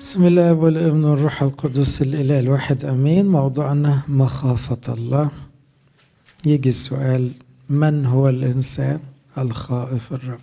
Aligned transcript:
بسم 0.00 0.26
الله 0.26 0.52
والابن 0.52 1.04
والروح 1.04 1.42
القدس 1.42 2.02
الإله 2.02 2.40
الواحد 2.40 2.84
أمين. 2.84 3.26
موضوعنا 3.26 4.02
مخافة 4.08 4.94
الله. 4.94 5.30
يجي 6.46 6.68
السؤال 6.68 7.32
من 7.68 8.06
هو 8.06 8.28
الإنسان 8.28 9.00
الخائف 9.38 10.12
الرب؟ 10.12 10.40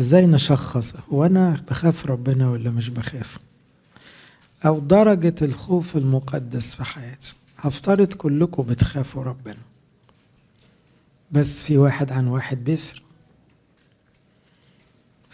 إزاي 0.00 0.26
نشخص؟ 0.26 0.94
وأنا 1.08 1.64
بخاف 1.70 2.06
ربنا 2.06 2.50
ولا 2.50 2.70
مش 2.70 2.88
بخاف؟ 2.88 3.38
أو 4.66 4.78
درجة 4.78 5.34
الخوف 5.42 5.96
المقدس 5.96 6.74
في 6.74 6.84
حياتي؟ 6.84 7.36
هفترض 7.58 8.12
كلكم 8.14 8.62
بتخافوا 8.62 9.22
ربنا. 9.22 9.62
بس 11.32 11.62
في 11.62 11.78
واحد 11.78 12.12
عن 12.12 12.26
واحد 12.26 12.64
بيفرق. 12.64 13.02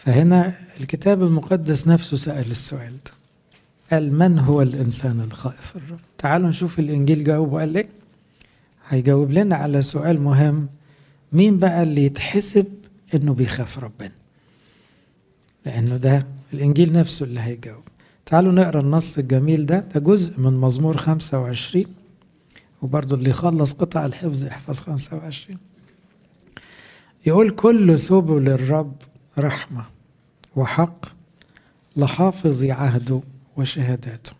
فهنا 0.04 0.54
الكتاب 0.80 1.22
المقدس 1.22 1.88
نفسه 1.88 2.16
سأل 2.16 2.50
السؤال 2.50 2.90
ده. 3.06 3.10
قال 3.92 4.14
من 4.14 4.38
هو 4.38 4.62
الإنسان 4.62 5.20
الخائف 5.20 5.76
الرب؟ 5.76 5.98
تعالوا 6.18 6.48
نشوف 6.48 6.78
الإنجيل 6.78 7.24
جاوب 7.24 7.52
وقال 7.52 7.68
ليه 7.68 7.88
هيجاوب 8.88 9.30
لنا 9.32 9.56
على 9.56 9.82
سؤال 9.82 10.20
مهم. 10.20 10.68
مين 11.32 11.58
بقى 11.58 11.82
اللي 11.82 12.04
يتحسب 12.04 12.66
إنه 13.14 13.34
بيخاف 13.34 13.78
ربنا؟ 13.78 14.12
لأنه 15.66 15.96
ده 15.96 16.26
الإنجيل 16.52 16.92
نفسه 16.92 17.24
اللي 17.26 17.40
هيجاوب. 17.40 17.82
تعالوا 18.26 18.52
نقرأ 18.52 18.80
النص 18.80 19.18
الجميل 19.18 19.66
ده. 19.66 19.78
ده 19.94 20.00
جزء 20.00 20.40
من 20.40 20.52
مزمور 20.60 20.96
25 20.96 21.84
وبرضه 22.82 23.16
اللي 23.16 23.30
يخلص 23.30 23.72
قطع 23.72 24.06
الحفظ 24.06 24.44
يحفظ 24.44 24.80
25 24.80 25.58
يقول 27.26 27.50
كل 27.50 27.98
سبل 27.98 28.48
الرب 28.48 28.94
رحمة 29.38 29.84
وحق 30.56 31.06
لحافظ 31.96 32.64
عهده 32.64 33.20
وشهاداته 33.56 34.32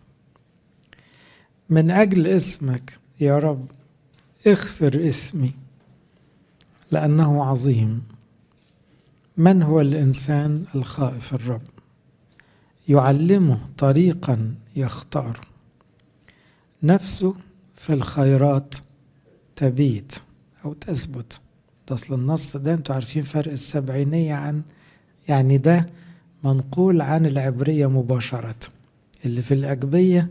من 1.69 1.91
أجل 1.91 2.27
اسمك 2.27 2.99
يا 3.19 3.39
رب 3.39 3.67
اغفر 4.47 5.07
اسمي 5.07 5.51
لأنه 6.91 7.45
عظيم. 7.45 8.03
من 9.37 9.63
هو 9.63 9.81
الإنسان 9.81 10.65
الخائف 10.75 11.33
الرب؟ 11.33 11.61
يعلمه 12.89 13.59
طريقا 13.77 14.55
يختار. 14.75 15.39
نفسه 16.83 17.35
في 17.75 17.93
الخيرات 17.93 18.75
تبيت 19.55 20.15
أو 20.65 20.73
تثبت. 20.73 21.39
ده 21.89 21.95
أصل 21.95 22.13
النص 22.13 22.57
ده 22.57 22.73
أنتوا 22.73 22.95
عارفين 22.95 23.23
فرق 23.23 23.51
السبعينية 23.51 24.33
عن 24.35 24.61
يعني 25.27 25.57
ده 25.57 25.85
منقول 26.43 27.01
عن 27.01 27.25
العبرية 27.25 27.87
مباشرة 27.89 28.55
اللي 29.25 29.41
في 29.41 29.53
الأجبية 29.53 30.29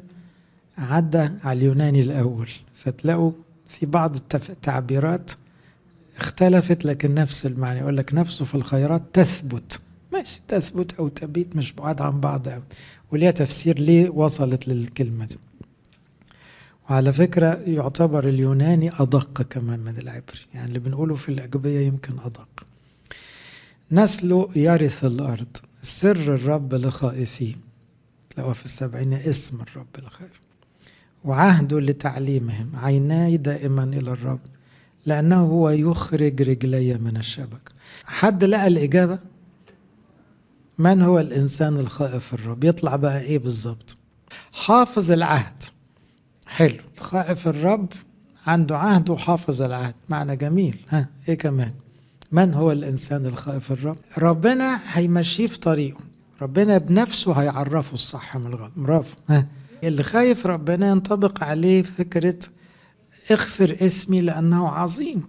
عدى 0.79 1.29
على 1.45 1.59
اليوناني 1.59 2.01
الأول 2.01 2.49
فتلاقوا 2.75 3.33
في 3.67 3.87
بعض 3.87 4.17
التعبيرات 4.35 5.31
اختلفت 6.17 6.85
لكن 6.85 7.15
نفس 7.15 7.47
المعنى 7.47 7.79
يقول 7.79 7.97
لك 7.97 8.15
نفسه 8.15 8.45
في 8.45 8.55
الخيرات 8.55 9.03
تثبت. 9.13 9.81
ماشي 10.13 10.41
تثبت 10.49 10.93
أو 10.99 11.09
تبيت 11.09 11.57
مش 11.57 11.73
بعاد 11.73 12.03
عن 12.03 12.21
بعض 12.21 12.49
أوي. 12.49 12.63
وليها 13.13 13.31
تفسير 13.31 13.79
ليه 13.79 14.09
وصلت 14.11 14.69
للكلمة 14.69 15.25
دي. 15.27 15.39
وعلى 16.91 17.13
فكرة 17.13 17.55
يعتبر 17.67 18.29
اليوناني 18.29 18.91
أدق 19.01 19.43
كمان 19.43 19.81
من 19.81 19.99
العبري 19.99 20.41
يعني 20.55 20.67
اللي 20.69 20.79
بنقوله 20.79 21.15
في 21.15 21.29
الأجبية 21.29 21.81
يمكن 21.87 22.13
أدق. 22.25 22.67
نسله 23.93 24.49
يرث 24.57 25.05
الأرض. 25.05 25.57
سر 25.83 26.35
الرب 26.35 26.75
لخائفيه 26.75 27.55
تلاقوها 28.31 28.55
في 28.55 28.65
السبعين 28.65 29.13
اسم 29.13 29.61
الرب 29.63 29.87
الخائف 29.99 30.41
وعهده 31.25 31.81
لتعليمهم. 31.81 32.71
عيناي 32.77 33.37
دائما 33.37 33.85
إلى 33.85 34.11
الرب 34.11 34.41
لأنه 35.07 35.41
هو 35.41 35.71
يخرج 35.71 36.43
رجلي 36.43 36.95
من 36.95 37.17
الشبك. 37.17 37.73
حد 38.05 38.45
لقى 38.45 38.67
الإجابة؟ 38.67 39.19
من 40.79 41.03
هو 41.03 41.19
الإنسان 41.19 41.77
الخائف 41.77 42.35
الرب؟ 42.35 42.65
يطلع 42.65 42.97
بقى 42.97 43.21
إيه 43.21 43.39
بالظبط؟ 43.39 43.97
حافظ 44.53 45.11
العهد. 45.11 45.63
حلو. 46.47 46.83
خائف 47.01 47.49
الرب 47.49 47.93
عنده 48.47 48.79
عهد 48.79 49.11
وحافظ 49.11 49.63
العهد. 49.63 49.95
معنى 50.09 50.37
جميل. 50.37 50.77
ها 50.89 51.09
إيه 51.29 51.35
كمان؟ 51.39 51.73
من 52.33 52.55
هو 52.55 52.73
الإنسان 52.73 53.27
الخائف 53.27 53.73
الرب؟ 53.73 53.97
ربنا 54.19 54.81
هيمشيه 54.93 55.47
في 55.47 55.59
طريقه. 55.59 56.01
ربنا 56.43 56.79
بنفسه 56.79 57.33
هيعرفه 57.33 57.95
الصح 57.95 58.37
من 58.37 58.47
الغلط. 58.47 58.73
برافو. 58.77 59.17
اللي 59.85 60.03
خايف 60.03 60.47
ربنا 60.47 60.89
ينطبق 60.91 61.45
عليه 61.45 61.83
فكرة 61.83 62.39
اغفر 63.31 63.77
اسمي 63.81 64.21
لأنه 64.21 64.69
عظيم. 64.69 65.23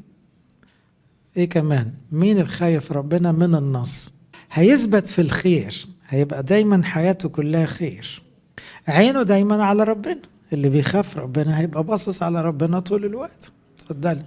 إيه 1.38 1.50
كمان؟ 1.50 1.94
مين 2.12 2.40
الخايف 2.40 2.92
ربنا؟ 2.92 3.32
من 3.32 3.56
النص. 3.56 4.14
هيثبت 4.52 5.08
في 5.08 5.22
الخير. 5.22 5.88
هيبقى 6.08 6.44
دايما 6.44 6.84
حياته 6.84 7.30
كلها 7.30 7.66
خير. 7.66 8.22
عينه 8.88 9.24
دايما 9.24 9.64
على 9.64 9.84
ربنا. 9.84 10.20
اللي 10.54 10.70
بيخاف 10.70 11.18
ربنا 11.18 11.60
هيبقى 11.60 11.84
باصص 11.84 12.24
على 12.24 12.42
ربنا 12.42 12.80
طول 12.80 13.06
الوقت. 13.06 13.52
اتفضلي. 13.80 14.24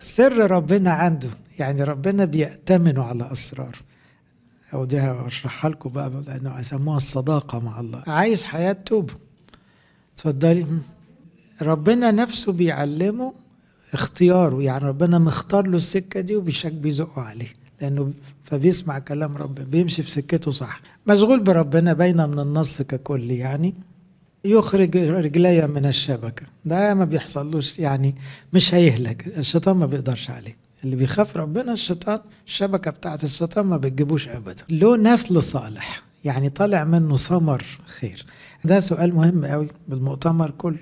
سر 0.00 0.50
ربنا 0.50 0.90
عنده. 0.90 1.28
يعني 1.58 1.82
ربنا 1.82 2.24
بيأتمنوا 2.24 3.04
على 3.04 3.32
أسرار. 3.32 3.76
أو 4.74 4.84
دي 4.84 5.00
هشرحها 5.00 5.70
لكم 5.70 5.90
بقى 5.90 6.10
لأنه 6.26 6.60
يسموها 6.60 6.96
الصداقة 6.96 7.58
مع 7.58 7.80
الله. 7.80 8.02
عايز 8.06 8.44
حياة 8.44 8.72
توبة 8.72 9.14
اتفضلي. 10.14 10.66
ربنا 11.62 12.10
نفسه 12.10 12.52
بيعلمه 12.52 13.32
اختياره. 13.92 14.62
يعني 14.62 14.84
ربنا 14.84 15.18
مختار 15.18 15.66
له 15.66 15.76
السكة 15.76 16.20
دي 16.20 16.36
وبيشك 16.36 16.72
بيزقه 16.72 17.22
عليه. 17.22 17.52
لأنه 17.80 18.12
فبيسمع 18.44 18.98
كلام 18.98 19.36
ربنا 19.36 19.64
بيمشي 19.64 20.02
في 20.02 20.10
سكته 20.10 20.50
صح. 20.50 20.80
مشغول 21.06 21.40
بربنا 21.40 21.92
باينة 21.92 22.26
من 22.26 22.38
النص 22.38 22.82
ككل 22.82 23.30
يعني. 23.30 23.74
يخرج 24.44 24.96
رجلي 24.96 25.66
من 25.66 25.86
الشبكة. 25.86 26.46
ده 26.64 26.94
ما 26.94 27.04
بيحصلوش 27.04 27.78
يعني 27.78 28.14
مش 28.52 28.74
هيهلك. 28.74 29.26
الشيطان 29.38 29.76
ما 29.76 29.86
بيقدرش 29.86 30.30
عليه. 30.30 30.56
اللي 30.84 30.96
بيخاف 30.96 31.36
ربنا 31.36 31.72
الشيطان 31.72 32.18
الشبكة 32.46 32.90
بتاعت 32.90 33.24
الشيطان 33.24 33.66
ما 33.66 33.76
بتجيبوش 33.76 34.28
أبدا. 34.28 34.62
له 34.70 34.96
نسل 34.96 35.42
صالح 35.42 36.02
يعني 36.24 36.50
طالع 36.50 36.84
منه 36.84 37.16
ثمر 37.16 37.64
خير. 37.86 38.24
ده 38.64 38.80
سؤال 38.80 39.14
مهم 39.14 39.44
قوي 39.44 39.68
بالمؤتمر 39.88 40.50
كله. 40.50 40.78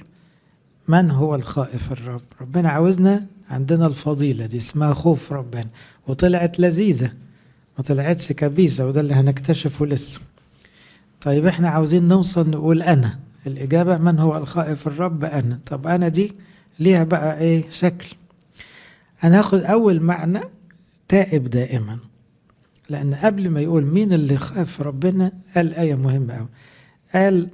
من 0.89 1.11
هو 1.11 1.35
الخائف 1.35 1.93
الرب؟ 1.93 2.21
ربنا 2.41 2.69
عاوزنا 2.69 3.27
عندنا 3.51 3.87
الفضيلة 3.87 4.47
دي 4.47 4.57
اسمها 4.57 4.95
خوف 4.95 5.33
ربنا. 5.33 5.69
وطلعت 6.09 6.61
لذيذة 6.61 7.11
ما 7.79 7.85
طلعتش 7.85 8.33
كبيسة 8.33 8.87
وده 8.89 9.01
اللي 9.01 9.15
هنكتشفه 9.15 9.87
لسه. 9.87 10.21
طيب 11.21 11.47
إحنا 11.47 11.69
عاوزين 11.69 12.09
نوصل 12.09 12.51
نقول 12.51 12.83
أنا. 12.83 13.19
الإجابة 13.47 13.97
من 13.97 14.19
هو 14.19 14.37
الخائف 14.37 14.87
الرب؟ 14.87 15.25
أنا. 15.25 15.59
طب 15.67 15.87
أنا 15.87 16.09
دي 16.09 16.33
ليها 16.79 17.05
بقى 17.05 17.39
إيه؟ 17.39 17.71
شكل. 17.71 18.07
أنا 19.25 19.39
هاخد 19.39 19.63
أول 19.63 20.01
معنى 20.01 20.41
تائب 21.09 21.45
دائما. 21.45 21.99
لأن 22.89 23.15
قبل 23.15 23.49
ما 23.51 23.61
يقول 23.61 23.85
مين 23.87 24.13
اللي 24.13 24.39
خاف 24.39 24.81
ربنا 24.81 25.33
قال 25.55 25.75
آية 25.75 25.95
مهمة 25.95 26.35
أوي. 26.35 26.49
قال 27.15 27.51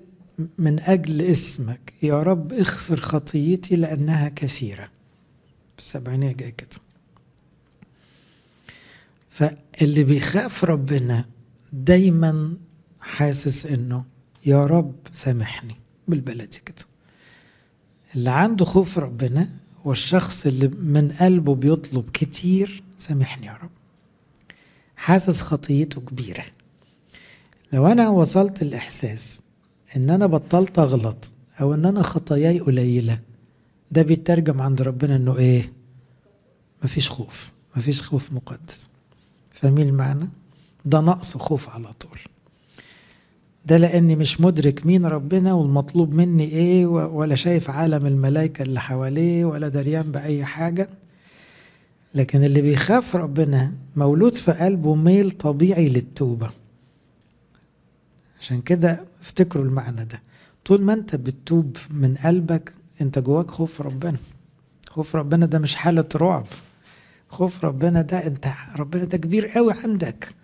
من 0.59 0.81
أجل 0.81 1.23
اسمك 1.23 1.93
يا 2.03 2.23
رب 2.23 2.53
اغفر 2.53 2.97
خطيتي 2.97 3.77
لأنها 3.77 4.29
كثيرة. 4.29 4.89
بالسبعينية 5.77 6.33
جاي 6.33 6.51
كده. 6.51 6.69
فاللي 9.31 10.05
بيخاف 10.05 10.65
ربنا 10.65 11.25
دايما 11.73 12.57
حاسس 13.01 13.67
إنه 13.67 14.05
يا 14.47 14.67
رب 14.67 14.95
سامحني 15.13 15.77
بالبلدي 16.09 16.61
كده. 16.67 16.85
اللي 18.15 18.31
عنده 18.31 18.65
خوف 18.65 18.99
ربنا 18.99 19.49
والشخص 19.85 20.47
اللي 20.47 20.69
من 20.69 21.13
قلبه 21.21 21.55
بيطلب 21.55 22.11
كتير 22.13 22.83
سامحني 22.99 23.47
يا 23.47 23.53
رب. 23.63 23.71
حاسس 24.97 25.41
خطيته 25.41 26.01
كبيرة. 26.01 26.45
لو 27.73 27.87
أنا 27.87 28.09
وصلت 28.09 28.63
الإحساس 28.63 29.43
إن 29.97 30.11
أنا 30.11 30.27
بطلت 30.27 30.79
أغلط 30.79 31.31
أو 31.61 31.75
إن 31.75 31.87
أنا 31.87 32.03
خطاياي 32.03 32.61
قليلة 32.61 33.19
ده 33.91 34.03
بيترجم 34.03 34.61
عند 34.63 34.83
ربنا 34.83 35.17
إنه 35.17 35.39
إيه؟ 35.39 35.73
مفيش 36.85 37.11
خوف. 37.11 37.51
مفيش 37.77 38.03
خوف 38.03 38.33
مقدس. 38.33 38.89
فاهمين 39.53 39.89
المعنى 39.89 40.29
ده 40.85 41.01
نقص 41.01 41.37
خوف 41.37 41.69
على 41.69 41.93
طول. 41.93 42.19
ده 43.67 43.77
لأني 43.77 44.17
مش 44.17 44.41
مدرك 44.41 44.87
مين 44.87 45.07
ربنا 45.07 45.53
والمطلوب 45.53 46.15
مني 46.15 46.45
إيه 46.45 46.87
ولا 46.87 47.35
شايف 47.35 47.71
عالم 47.71 48.07
الملائكة 48.07 48.63
اللي 48.63 48.81
حواليه 48.81 49.45
ولا 49.45 49.69
دريان 49.69 50.03
بأي 50.13 50.45
حاجة. 50.45 50.89
لكن 52.15 52.45
اللي 52.45 52.63
بيخاف 52.63 53.17
ربنا 53.17 53.73
مولود 53.97 54.37
في 54.37 54.53
قلبه 54.53 54.95
ميل 54.95 55.31
طبيعي 55.31 55.89
للتوبة. 55.89 56.51
عشان 58.41 58.61
كده 58.61 59.05
افتكروا 59.21 59.65
المعنى 59.65 60.05
ده. 60.05 60.23
طول 60.65 60.83
ما 60.83 60.93
أنت 60.93 61.17
بتتوب 61.17 61.77
من 61.91 62.15
قلبك 62.15 62.73
أنت 63.01 63.19
جواك 63.19 63.51
خوف 63.51 63.81
ربنا. 63.81 64.17
خوف 64.89 65.17
ربنا 65.17 65.47
ده 65.47 65.59
مش 65.59 65.75
حالة 65.77 66.09
رعب. 66.17 66.47
خوف 67.29 67.65
ربنا 67.65 68.03
ده 68.03 68.27
أنت 68.27 68.49
ربنا 68.77 69.05
ده 69.05 69.19
كبير 69.19 69.47
قوي 69.47 69.73
عندك. 69.73 70.35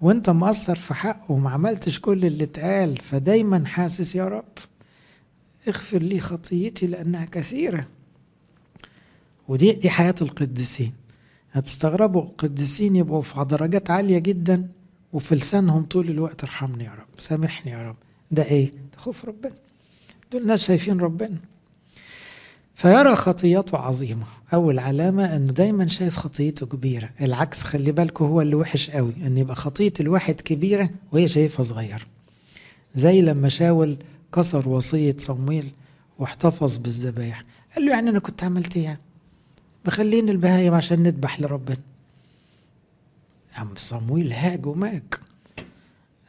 وانت 0.00 0.30
مقصر 0.30 0.74
في 0.76 0.94
حقه 0.94 1.32
وما 1.32 1.50
عملتش 1.50 2.00
كل 2.00 2.24
اللي 2.24 2.44
اتقال 2.44 2.96
فدايما 2.96 3.66
حاسس 3.66 4.14
يا 4.14 4.28
رب 4.28 4.44
اغفر 5.68 5.98
لي 5.98 6.20
خطيتي 6.20 6.86
لأنها 6.86 7.24
كثيرة. 7.24 7.86
ودي 9.48 9.72
دي 9.72 9.90
حياة 9.90 10.14
القديسين. 10.22 10.92
هتستغربوا 11.52 12.22
القديسين 12.22 12.96
يبقوا 12.96 13.22
في 13.22 13.44
درجات 13.44 13.90
عالية 13.90 14.18
جدا 14.18 14.68
وفي 15.12 15.34
لسانهم 15.34 15.84
طول 15.84 16.08
الوقت 16.10 16.44
ارحمني 16.44 16.84
يا 16.84 16.90
رب 16.90 17.20
سامحني 17.20 17.72
يا 17.72 17.82
رب. 17.82 17.96
ده 18.30 18.44
إيه؟ 18.44 18.70
ده 18.70 18.98
خوف 18.98 19.24
ربنا. 19.24 19.54
دول 20.32 20.46
ناس 20.46 20.60
شايفين 20.60 21.00
ربنا. 21.00 21.36
فيرى 22.78 23.16
خطيته 23.16 23.78
عظيمة. 23.78 24.24
أول 24.54 24.78
علامة 24.78 25.36
أنه 25.36 25.52
دايما 25.52 25.88
شايف 25.88 26.16
خطيته 26.16 26.66
كبيرة. 26.66 27.10
العكس 27.20 27.62
خلي 27.62 27.92
بالكم 27.92 28.24
هو 28.24 28.40
اللي 28.40 28.54
وحش 28.54 28.90
قوي 28.90 29.14
أن 29.26 29.38
يبقى 29.38 29.56
خطية 29.56 29.92
الواحد 30.00 30.40
كبيرة 30.40 30.90
وهي 31.12 31.28
شايفها 31.28 31.62
صغيرة 31.62 32.00
زي 32.94 33.22
لما 33.22 33.48
شاول 33.48 33.96
كسر 34.34 34.68
وصية 34.68 35.16
صمويل 35.18 35.70
واحتفظ 36.18 36.76
بالذبايح. 36.76 37.42
قال 37.74 37.86
له 37.86 37.92
يعني 37.92 38.10
أنا 38.10 38.18
كنت 38.18 38.44
عملت 38.44 38.76
إيه 38.76 38.84
يعني؟ 38.84 38.98
مخلين 39.86 40.28
البهايم 40.28 40.74
عشان 40.74 41.02
نذبح 41.02 41.40
لربنا. 41.40 41.80
عم 43.56 43.68
صمويل 43.76 44.32
هاج 44.32 44.66
وماج 44.66 45.02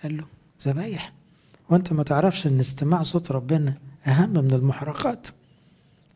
قال 0.04 0.18
له 0.18 0.24
ذبايح؟ 0.63 1.13
وأنت 1.69 1.94
ما 1.94 2.04
تعرفش 2.04 2.48
إن 2.48 2.60
استماع 2.60 3.02
صوت 3.02 3.31
ربنا 3.31 3.74
أهم 4.07 4.30
من 4.30 4.52
المحرقات. 4.54 5.28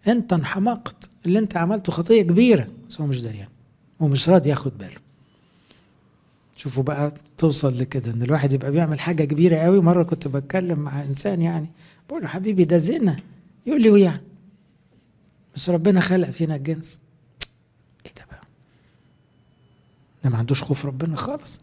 أنت 0.07 0.33
انحمقت. 0.33 1.09
اللي 1.25 1.39
أنت 1.39 1.57
عملته 1.57 1.91
خطية 1.91 2.21
كبيرة. 2.21 2.67
بس 2.89 3.01
هو 3.01 3.07
مش 3.07 3.21
دريان 3.21 3.47
ومش 3.99 4.29
راضي 4.29 4.49
ياخد 4.49 4.77
باله. 4.77 4.97
شوفوا 6.55 6.83
بقى 6.83 7.13
توصل 7.37 7.77
لكده 7.79 8.11
إن 8.11 8.21
الواحد 8.21 8.53
يبقى 8.53 8.71
بيعمل 8.71 8.99
حاجة 8.99 9.23
كبيرة 9.23 9.55
قوي. 9.57 9.81
مرة 9.81 10.03
كنت 10.03 10.27
بتكلم 10.27 10.79
مع 10.79 11.03
إنسان 11.03 11.41
يعني 11.41 11.67
بقول 12.09 12.21
له 12.21 12.27
حبيبي 12.27 12.65
ده 12.65 12.77
زنا. 12.77 13.15
يقول 13.65 13.81
لي 13.81 13.89
ويعني 13.89 14.21
بس 15.55 15.69
ربنا 15.69 15.99
خلق 15.99 16.29
فينا 16.29 16.55
الجنس. 16.55 16.99
إيه 18.05 18.11
ده 18.17 18.25
بقى؟ 18.31 18.41
ده 20.23 20.29
ما 20.29 20.37
عندوش 20.37 20.63
خوف 20.63 20.85
ربنا 20.85 21.15
خالص. 21.15 21.59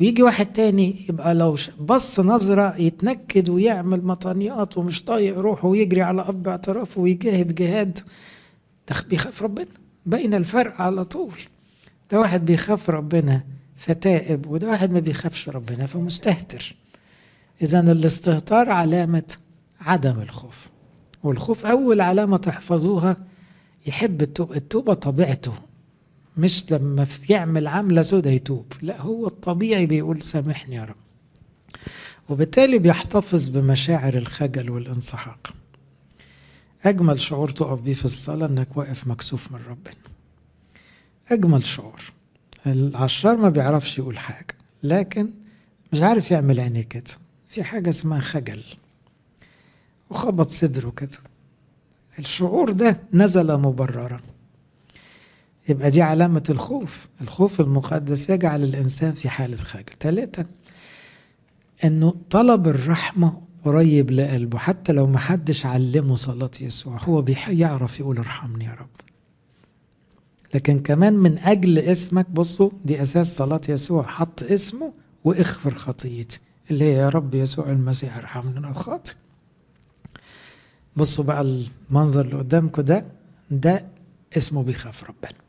ويجي 0.00 0.22
واحد 0.22 0.52
تاني 0.52 0.96
يبقى 1.08 1.34
لو 1.34 1.56
بص 1.80 2.20
نظرة 2.20 2.76
يتنكد 2.76 3.48
ويعمل 3.48 4.06
مطانيات 4.06 4.78
ومش 4.78 5.04
طايق 5.04 5.38
روحه 5.38 5.68
ويجري 5.68 6.02
على 6.02 6.22
أب 6.22 6.48
اعترافه 6.48 7.00
ويجاهد 7.00 7.54
جهاد 7.54 7.98
ده 8.88 8.96
بيخاف 9.10 9.42
ربنا. 9.42 9.66
بين 10.06 10.34
الفرق 10.34 10.80
على 10.80 11.04
طول. 11.04 11.34
ده 12.10 12.20
واحد 12.20 12.44
بيخاف 12.44 12.90
ربنا 12.90 13.44
فتائب 13.76 14.46
وده 14.46 14.68
واحد 14.68 14.90
ما 14.92 15.00
بيخافش 15.00 15.48
ربنا 15.48 15.86
فمستهتر. 15.86 16.74
إذا 17.62 17.80
الاستهتار 17.80 18.70
علامة 18.70 19.36
عدم 19.80 20.20
الخوف 20.20 20.68
والخوف 21.22 21.66
أول 21.66 22.00
علامة 22.00 22.36
تحفظوها 22.36 23.16
يحب 23.86 24.22
التوبة 24.22 24.56
التوبة 24.56 24.94
طبيعته. 24.94 25.52
مش 26.36 26.72
لما 26.72 27.06
يعمل 27.28 27.66
عملة 27.66 28.02
سودة 28.02 28.30
يتوب. 28.30 28.72
لا 28.82 29.00
هو 29.00 29.26
الطبيعي 29.26 29.86
بيقول 29.86 30.22
سامحني 30.22 30.74
يا 30.76 30.84
رب. 30.84 30.94
وبالتالي 32.28 32.78
بيحتفظ 32.78 33.48
بمشاعر 33.48 34.14
الخجل 34.14 34.70
والانسحاق. 34.70 35.54
أجمل 36.84 37.20
شعور 37.20 37.50
تقف 37.50 37.80
بيه 37.80 37.94
في 37.94 38.04
الصلاة 38.04 38.46
إنك 38.46 38.76
واقف 38.76 39.06
مكسوف 39.06 39.52
من 39.52 39.60
ربنا. 39.68 39.94
أجمل 41.30 41.64
شعور. 41.66 42.00
العشار 42.66 43.36
ما 43.36 43.48
بيعرفش 43.48 43.98
يقول 43.98 44.18
حاجة 44.18 44.54
لكن 44.82 45.30
مش 45.92 46.02
عارف 46.02 46.30
يعمل 46.30 46.60
عينيه 46.60 46.82
كده. 46.82 47.04
في 47.48 47.64
حاجة 47.64 47.88
اسمها 47.88 48.20
خجل 48.20 48.62
وخبط 50.10 50.50
صدره 50.50 50.90
كده. 50.96 51.18
الشعور 52.18 52.72
ده 52.72 53.00
نزل 53.12 53.56
مبررا. 53.56 54.20
يبقى 55.68 55.90
دي 55.90 56.02
علامة 56.02 56.42
الخوف. 56.50 57.08
الخوف 57.20 57.60
المقدس 57.60 58.30
يجعل 58.30 58.62
الإنسان 58.64 59.12
في 59.12 59.28
حالة 59.28 59.56
خجل. 59.56 59.84
ثلاثة 60.00 60.46
أنه 61.84 62.14
طلب 62.30 62.68
الرحمة 62.68 63.40
قريب 63.64 64.10
لقلبه 64.10 64.58
حتى 64.58 64.92
لو 64.92 65.06
ما 65.06 65.18
حدش 65.18 65.66
علمه 65.66 66.14
صلاة 66.14 66.50
يسوع 66.60 66.98
هو 67.04 67.24
يعرف 67.48 68.00
يقول 68.00 68.18
ارحمني 68.18 68.64
يا 68.64 68.74
رب. 68.80 68.88
لكن 70.54 70.78
كمان 70.80 71.12
من 71.14 71.38
أجل 71.38 71.78
اسمك 71.78 72.30
بصوا 72.30 72.70
دي 72.84 73.02
أساس 73.02 73.36
صلاة 73.36 73.60
يسوع 73.68 74.02
حط 74.06 74.42
اسمه 74.42 74.92
واغفر 75.24 75.74
خطيتي 75.74 76.40
اللي 76.70 76.84
هي 76.84 76.92
يا 76.92 77.08
رب 77.08 77.34
يسوع 77.34 77.70
المسيح 77.70 78.16
ارحمني 78.16 78.58
أنا 78.58 78.68
الخاطئ 78.70 79.12
بصوا 80.96 81.24
بقى 81.24 81.40
المنظر 81.90 82.20
اللي 82.20 82.36
قدامكم 82.36 82.82
ده 82.82 83.04
ده 83.50 83.86
اسمه 84.36 84.62
بيخاف 84.62 85.04
ربنا. 85.04 85.41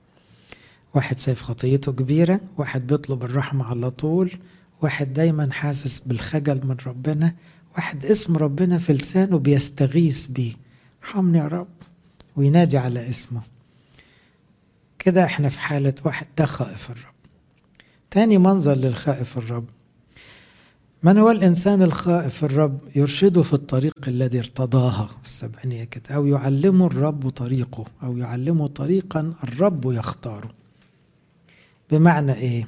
واحد 0.94 1.20
شايف 1.20 1.42
خطيته 1.42 1.92
كبيرة 1.92 2.42
واحد 2.58 2.88
بيطلب 2.88 3.24
الرحمة 3.24 3.66
على 3.66 3.92
طول 3.92 4.32
واحد 4.82 5.14
دايما 5.14 5.52
حاسس 5.52 6.00
بالخجل 6.00 6.68
من 6.68 6.76
ربنا 6.86 7.34
واحد 7.76 8.06
اسم 8.06 8.38
ربنا 8.38 8.78
في 8.78 8.94
لسانه 8.94 9.38
بيستغيث 9.40 10.28
بيه. 10.28 10.54
ارحمني 11.04 11.38
يا 11.38 11.48
رب. 11.48 11.68
وينادي 12.36 12.78
على 12.78 13.10
اسمه. 13.10 13.42
كده 15.00 15.24
إحنا 15.24 15.50
في 15.50 15.60
حالة 15.60 15.94
واحد 16.06 16.28
ده 16.38 16.46
خائف 16.46 16.92
الرب. 16.92 17.14
تاني 18.12 18.38
منظر 18.38 18.76
للخائف 18.76 19.38
الرب. 19.38 19.66
من 21.04 21.18
هو 21.18 21.32
الإنسان 21.32 21.82
الخائف 21.82 22.44
الرب؟ 22.44 22.80
يرشده 22.96 23.42
في 23.44 23.54
الطريق 23.54 23.94
الذي 24.08 24.40
ارتضاها 24.40 25.10
السبعينية 25.26 25.84
كده. 25.84 26.16
أو 26.16 26.26
يعلمه 26.26 26.86
الرب 26.88 27.30
طريقه. 27.30 27.86
أو 28.04 28.18
يعلمه 28.18 28.68
طريقا 28.68 29.34
الرب 29.44 29.92
يختاره. 29.92 30.52
بمعنى 31.94 32.34
إيه؟ 32.34 32.68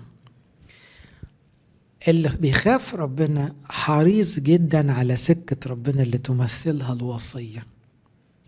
اللي 2.07 2.29
بيخاف 2.29 2.95
ربنا 2.95 3.55
حريص 3.63 4.39
جدا 4.39 4.93
على 4.93 5.15
سكة 5.15 5.69
ربنا 5.69 6.01
اللي 6.01 6.17
تمثلها 6.17 6.93
الوصية. 6.93 7.63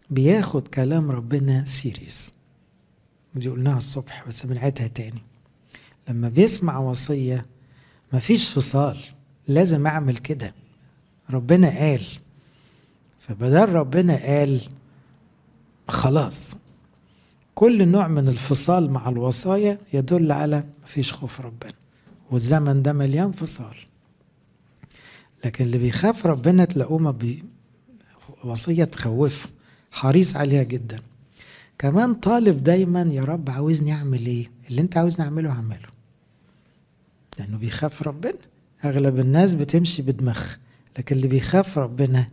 بياخد 0.10 0.68
كلام 0.68 1.12
ربنا 1.12 1.66
سيريس. 1.66 2.34
دي 3.36 3.50
قلناها 3.50 3.78
الصبح 3.78 4.28
بس 4.28 4.46
بنعيدها 4.46 4.88
تاني. 4.88 5.22
لما 6.10 6.30
بيسمع 6.30 6.78
وصية 6.78 7.46
مفيش 8.14 8.50
فصال 8.50 9.00
لازم 9.48 9.88
أعمل 9.88 10.18
كده. 10.18 10.54
ربنا 11.30 11.70
قال. 11.70 12.06
فبدل 13.20 13.70
ربنا 13.70 14.16
قال 14.16 14.62
خلاص. 15.88 16.58
كل 17.58 17.88
نوع 17.88 18.08
من 18.08 18.28
الفصال 18.28 18.92
مع 18.92 19.10
الوصايا 19.10 19.78
يدل 19.94 20.32
على 20.32 20.64
مفيش 20.84 21.14
خوف 21.14 21.42
ربنا 21.42 21.74
والزمن 22.32 22.82
ده 22.82 22.94
مليان 22.94 23.32
فصال. 23.32 23.76
لكن 25.46 25.66
اللي 25.66 25.78
بيخاف 25.78 26.26
ربنا 26.26 26.66
تلاقوه 26.66 26.98
ما 27.00 27.12
بي 27.12 27.44
وصية 28.44 28.84
تخوفه 28.84 29.50
حريص 29.92 30.36
عليها 30.36 30.64
جدا. 30.64 31.00
كمان 31.80 32.14
طالب 32.14 32.64
دايما 32.64 33.02
يا 33.02 33.24
رب 33.24 33.50
عاوزني 33.50 33.94
أعمل 33.94 34.26
إيه؟ 34.26 34.52
اللي 34.70 34.82
أنت 34.82 34.98
عاوزني 34.98 35.26
أعمله 35.26 35.50
هعمله. 35.52 35.90
لأنه 37.40 37.58
بيخاف 37.58 38.04
ربنا. 38.04 38.40
أغلب 38.86 39.20
الناس 39.20 39.56
بتمشي 39.56 40.02
بدماغ 40.02 40.42
لكن 40.98 41.16
اللي 41.16 41.28
بيخاف 41.28 41.78
ربنا 41.78 42.28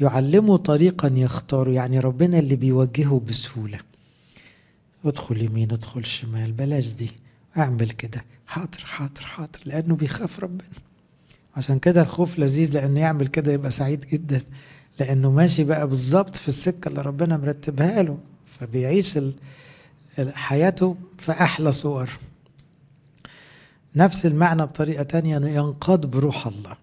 يعلمه 0.00 0.56
طريقا 0.56 1.10
يختاره 1.14 1.70
يعني 1.70 2.00
ربنا 2.00 2.38
اللي 2.38 2.56
بيوجهه 2.56 3.22
بسهولة. 3.28 3.89
ادخل 5.04 5.42
يمين 5.42 5.72
ادخل 5.72 6.04
شمال 6.04 6.52
بلاش 6.52 6.86
دي. 6.86 7.10
اعمل 7.56 7.90
كده. 7.90 8.24
حاضر 8.46 8.78
حاضر 8.84 9.20
حاضر. 9.20 9.58
لأنه 9.64 9.96
بيخاف 9.96 10.40
ربنا. 10.40 10.68
عشان 11.56 11.78
كده 11.78 12.02
الخوف 12.02 12.38
لذيذ 12.38 12.74
لأنه 12.74 13.00
يعمل 13.00 13.26
كده 13.26 13.52
يبقى 13.52 13.70
سعيد 13.70 14.06
جدا. 14.06 14.40
لأنه 15.00 15.30
ماشي 15.30 15.64
بقى 15.64 15.88
بالظبط 15.88 16.36
في 16.36 16.48
السكة 16.48 16.88
اللي 16.88 17.02
ربنا 17.02 17.36
مرتبها 17.36 18.02
له. 18.02 18.18
فبيعيش 18.58 19.18
حياته 20.34 20.96
في 21.18 21.32
أحلى 21.32 21.72
صور. 21.72 22.10
نفس 23.96 24.26
المعنى 24.26 24.62
بطريقة 24.62 25.02
تانية 25.02 25.36
ينقاد 25.36 26.06
بروح 26.06 26.46
الله. 26.46 26.76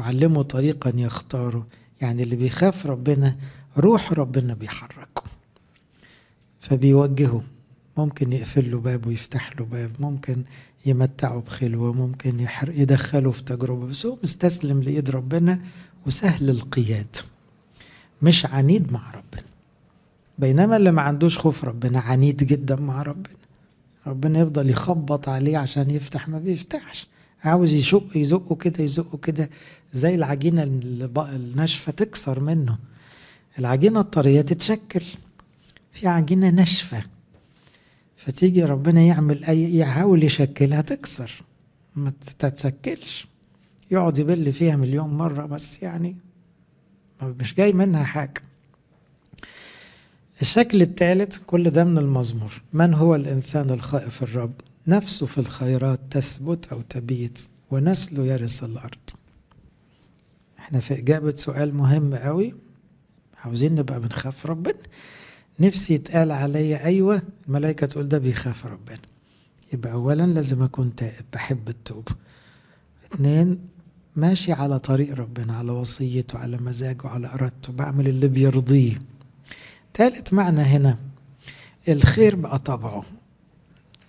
يعلمه 0.00 0.42
طريقا 0.42 0.92
يختاره. 0.96 1.66
يعني 2.00 2.22
اللي 2.22 2.36
بيخاف 2.36 2.86
ربنا 2.86 3.36
روح 3.78 4.12
ربنا 4.12 4.54
بيحركه. 4.54 5.01
فبيوجهه. 6.62 7.42
ممكن 7.96 8.32
يقفل 8.32 8.70
له 8.70 8.78
باب 8.80 9.06
ويفتح 9.06 9.50
له 9.58 9.64
باب 9.64 9.90
ممكن 10.00 10.42
يمتعه 10.86 11.40
بخلوة 11.40 11.92
ممكن 11.92 12.46
يدخله 12.68 13.30
في 13.30 13.42
تجربة 13.42 13.86
بس 13.86 14.06
هو 14.06 14.16
مستسلم 14.22 14.82
لإيد 14.82 15.10
ربنا 15.10 15.60
وسهل 16.06 16.50
القياد. 16.50 17.16
مش 18.22 18.46
عنيد 18.46 18.92
مع 18.92 19.10
ربنا. 19.10 19.48
بينما 20.38 20.76
اللي 20.76 20.92
ما 20.92 21.02
عندوش 21.02 21.38
خوف 21.38 21.64
ربنا 21.64 22.00
عنيد 22.00 22.36
جدا 22.44 22.76
مع 22.76 23.02
ربنا. 23.02 23.34
ربنا 24.06 24.38
يفضل 24.38 24.70
يخبط 24.70 25.28
عليه 25.28 25.58
عشان 25.58 25.90
يفتح 25.90 26.28
ما 26.28 26.38
بيفتحش. 26.38 27.06
عاوز 27.44 27.72
يشق 27.72 28.16
يزقه 28.16 28.54
كده 28.56 28.84
يزقه 28.84 29.18
كده 29.18 29.50
زي 29.92 30.14
العجينة 30.14 30.62
الناشفة 31.18 31.92
تكسر 31.92 32.40
منه. 32.40 32.78
العجينة 33.58 34.00
الطرية 34.00 34.40
تتشكل. 34.40 35.02
في 35.92 36.08
عجينة 36.08 36.50
ناشفة. 36.50 37.02
فتيجي 38.16 38.64
ربنا 38.64 39.00
يعمل 39.00 39.44
أي 39.44 39.76
يحاول 39.78 40.24
يشكلها 40.24 40.80
تكسر. 40.80 41.42
ما 41.96 42.12
تتشكلش. 42.38 43.26
يقعد 43.90 44.18
يبل 44.18 44.52
فيها 44.52 44.76
مليون 44.76 45.08
مرة 45.10 45.46
بس 45.46 45.82
يعني 45.82 46.16
مش 47.22 47.54
جاي 47.54 47.72
منها 47.72 48.04
حاجة. 48.04 48.42
الشكل 50.40 50.82
الثالث 50.82 51.36
كل 51.46 51.70
ده 51.70 51.84
من 51.84 51.98
المزمور. 51.98 52.62
من 52.72 52.94
هو 52.94 53.14
الإنسان 53.14 53.70
الخائف 53.70 54.22
الرب؟ 54.22 54.52
نفسه 54.86 55.26
في 55.26 55.38
الخيرات 55.38 56.00
تثبت 56.10 56.66
أو 56.72 56.80
تبيت 56.80 57.48
ونسله 57.70 58.26
يرث 58.26 58.64
الأرض. 58.64 59.10
إحنا 60.58 60.80
في 60.80 60.98
إجابة 60.98 61.30
سؤال 61.36 61.74
مهم 61.74 62.14
قوي 62.14 62.54
عاوزين 63.44 63.74
نبقى 63.74 64.00
بنخاف 64.00 64.46
ربنا؟ 64.46 64.74
نفسي 65.62 65.94
يتقال 65.94 66.30
عليا 66.32 66.84
أيوة 66.84 67.22
الملائكة 67.48 67.86
تقول 67.86 68.08
ده 68.08 68.18
بيخاف 68.18 68.66
ربنا. 68.66 68.98
يبقى 69.72 69.92
أولا 69.92 70.26
لازم 70.26 70.62
أكون 70.62 70.94
تائب 70.94 71.24
بحب 71.32 71.68
التوبة 71.68 72.12
اتنين 73.04 73.58
ماشي 74.16 74.52
على 74.52 74.78
طريق 74.78 75.14
ربنا 75.14 75.56
على 75.56 75.72
وصيته 75.72 76.38
على 76.38 76.56
مزاجه 76.56 77.08
على 77.08 77.26
إرادته 77.26 77.72
بعمل 77.72 78.08
اللي 78.08 78.28
بيرضيه. 78.28 78.98
تالت 79.94 80.34
معنى 80.34 80.60
هنا 80.60 80.96
الخير 81.88 82.36
بقى 82.36 82.58
طبعه. 82.58 83.04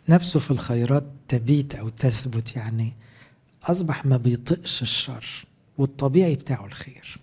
نفسه 0.10 0.40
في 0.40 0.52
الخيرات 0.52 1.04
تبيت 1.28 1.76
أو 1.76 1.90
تثبت 1.90 2.56
يعني 2.56 2.94
أصبح 3.64 4.06
ما 4.06 4.18
بيطقش 4.18 4.82
الشر 4.82 5.46
والطبيعي 5.78 6.36
بتاعه 6.36 6.66
الخير. 6.66 7.18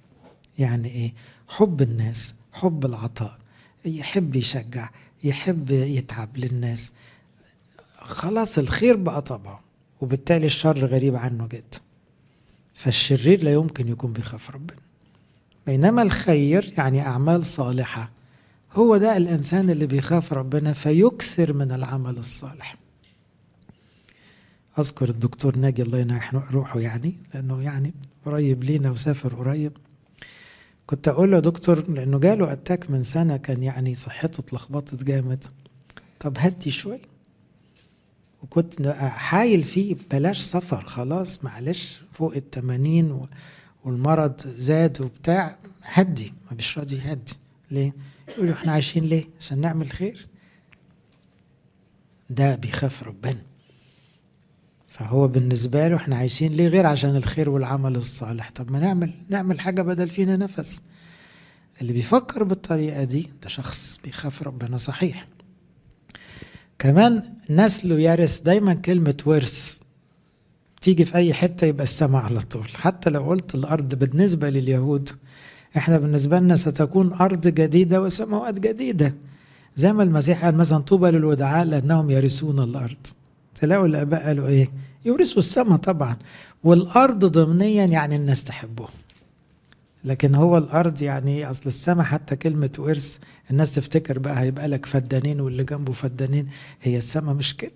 يعني 0.58 0.88
إيه؟ 0.88 1.12
حب 1.48 1.82
الناس 1.82 2.40
حب 2.52 2.86
العطاء. 2.86 3.38
يحب 3.84 4.36
يشجع 4.36 4.90
يحب 5.24 5.70
يتعب 5.70 6.36
للناس. 6.36 6.92
خلاص 8.00 8.58
الخير 8.58 8.96
بقى 8.96 9.22
طبعه 9.22 9.60
وبالتالي 10.00 10.46
الشر 10.46 10.84
غريب 10.86 11.16
عنه 11.16 11.46
جدا. 11.46 11.78
فالشرير 12.74 13.44
لا 13.44 13.52
يمكن 13.52 13.88
يكون 13.88 14.12
بيخاف 14.12 14.50
ربنا. 14.50 14.78
بينما 15.66 16.02
الخير 16.02 16.72
يعني 16.78 17.00
أعمال 17.06 17.46
صالحة 17.46 18.10
هو 18.72 18.96
ده 18.96 19.16
الإنسان 19.16 19.70
اللي 19.70 19.86
بيخاف 19.86 20.32
ربنا 20.32 20.72
فيكثر 20.72 21.52
من 21.52 21.72
العمل 21.72 22.18
الصالح. 22.18 22.76
أذكر 24.78 25.08
الدكتور 25.08 25.56
ناجي 25.56 25.82
الله 25.82 25.98
ينح 25.98 26.34
روحه 26.34 26.80
يعني 26.80 27.14
لأنه 27.34 27.62
يعني 27.62 27.92
قريب 28.26 28.64
لينا 28.64 28.90
وسافر 28.90 29.34
قريب. 29.34 29.72
كنت 30.90 31.08
أقول 31.08 31.32
له 31.32 31.38
دكتور 31.40 31.90
لأنه 31.90 32.18
جاله 32.18 32.52
أتاك 32.52 32.90
من 32.90 33.02
سنة 33.02 33.36
كان 33.36 33.62
يعني 33.62 33.94
صحته 33.94 34.40
اتلخبطت 34.40 35.02
جامد. 35.02 35.44
طب 36.20 36.36
هدي 36.38 36.70
شوي. 36.70 37.00
وكنت 38.42 38.88
حايل 39.00 39.62
فيه 39.62 39.96
بلاش 40.10 40.40
سفر 40.40 40.84
خلاص 40.84 41.44
معلش 41.44 42.00
فوق 42.12 42.34
التمانين 42.36 43.26
والمرض 43.84 44.40
زاد 44.46 45.00
وبتاع 45.00 45.56
هدي 45.82 46.32
ما 46.50 46.56
مش 46.56 46.78
راضي 46.78 46.96
يهدي. 46.96 47.34
ليه؟ 47.70 47.92
يقولوا 48.28 48.54
إحنا 48.54 48.72
عايشين 48.72 49.04
ليه؟ 49.04 49.24
عشان 49.40 49.60
نعمل 49.60 49.90
خير. 49.90 50.26
ده 52.30 52.54
بيخاف 52.54 53.02
ربنا. 53.02 53.42
فهو 54.90 55.28
بالنسبة 55.28 55.88
له 55.88 55.96
إحنا 55.96 56.16
عايشين 56.16 56.52
ليه 56.52 56.68
غير 56.68 56.86
عشان 56.86 57.16
الخير 57.16 57.50
والعمل 57.50 57.96
الصالح؟ 57.96 58.50
طب 58.50 58.70
ما 58.72 58.78
نعمل 58.78 59.10
نعمل 59.28 59.60
حاجة 59.60 59.82
بدل 59.82 60.08
فينا 60.08 60.36
نفس. 60.36 60.82
اللي 61.80 61.92
بيفكر 61.92 62.44
بالطريقة 62.44 63.04
دي 63.04 63.28
ده 63.42 63.48
شخص 63.48 64.00
بيخاف 64.04 64.42
ربنا 64.42 64.76
صحيح. 64.76 65.26
كمان 66.78 67.22
نسله 67.50 68.00
يرث 68.00 68.40
دايما 68.40 68.74
كلمة 68.74 69.16
ورث. 69.26 69.80
تيجي 70.80 71.04
في 71.04 71.14
أي 71.14 71.34
حتة 71.34 71.64
يبقى 71.64 71.84
السماء 71.84 72.22
على 72.22 72.40
طول. 72.40 72.68
حتى 72.74 73.10
لو 73.10 73.22
قلت 73.24 73.54
الأرض 73.54 73.94
بالنسبة 73.94 74.50
لليهود 74.50 75.08
إحنا 75.76 75.98
بالنسبة 75.98 76.38
لنا 76.40 76.56
ستكون 76.56 77.12
أرض 77.12 77.48
جديدة 77.48 78.02
وسماوات 78.02 78.60
جديدة. 78.60 79.14
زي 79.76 79.92
ما 79.92 80.02
المسيح 80.02 80.44
قال 80.44 80.56
مثلا 80.56 80.78
طوبى 80.78 81.10
للودعاء 81.10 81.64
لأنهم 81.66 82.10
يرثون 82.10 82.60
الأرض. 82.60 83.06
تلاقوا 83.60 83.86
الآباء 83.86 84.26
قالوا 84.26 84.48
إيه؟ 84.48 84.70
يورثوا 85.04 85.38
السماء 85.38 85.76
طبعا. 85.78 86.16
والأرض 86.64 87.24
ضمنيا 87.24 87.84
يعني 87.84 88.16
الناس 88.16 88.44
تحبه. 88.44 88.88
لكن 90.04 90.34
هو 90.34 90.58
الأرض 90.58 91.02
يعني 91.02 91.50
أصل 91.50 91.62
السماء 91.66 92.04
حتى 92.04 92.36
كلمة 92.36 92.70
ورث 92.78 93.18
الناس 93.50 93.74
تفتكر 93.74 94.18
بقى 94.18 94.40
هيبقى 94.40 94.68
لك 94.68 94.86
فدانين 94.86 95.40
واللي 95.40 95.64
جنبه 95.64 95.92
فدانين 95.92 96.48
هي 96.82 96.98
السماء 96.98 97.34
مش 97.34 97.56
كده. 97.56 97.72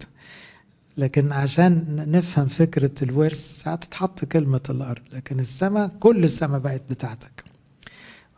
لكن 0.97 1.33
عشان 1.33 1.85
نفهم 2.11 2.47
فكرة 2.47 2.91
الورث 3.03 3.61
ساعات 3.62 3.85
تتحط 3.85 4.25
كلمة 4.25 4.61
الأرض. 4.71 5.03
لكن 5.12 5.41
السماء 5.41 5.88
كل 6.00 6.25
السماء 6.25 6.59
بقت 6.61 6.83
بتاعتك. 6.91 7.45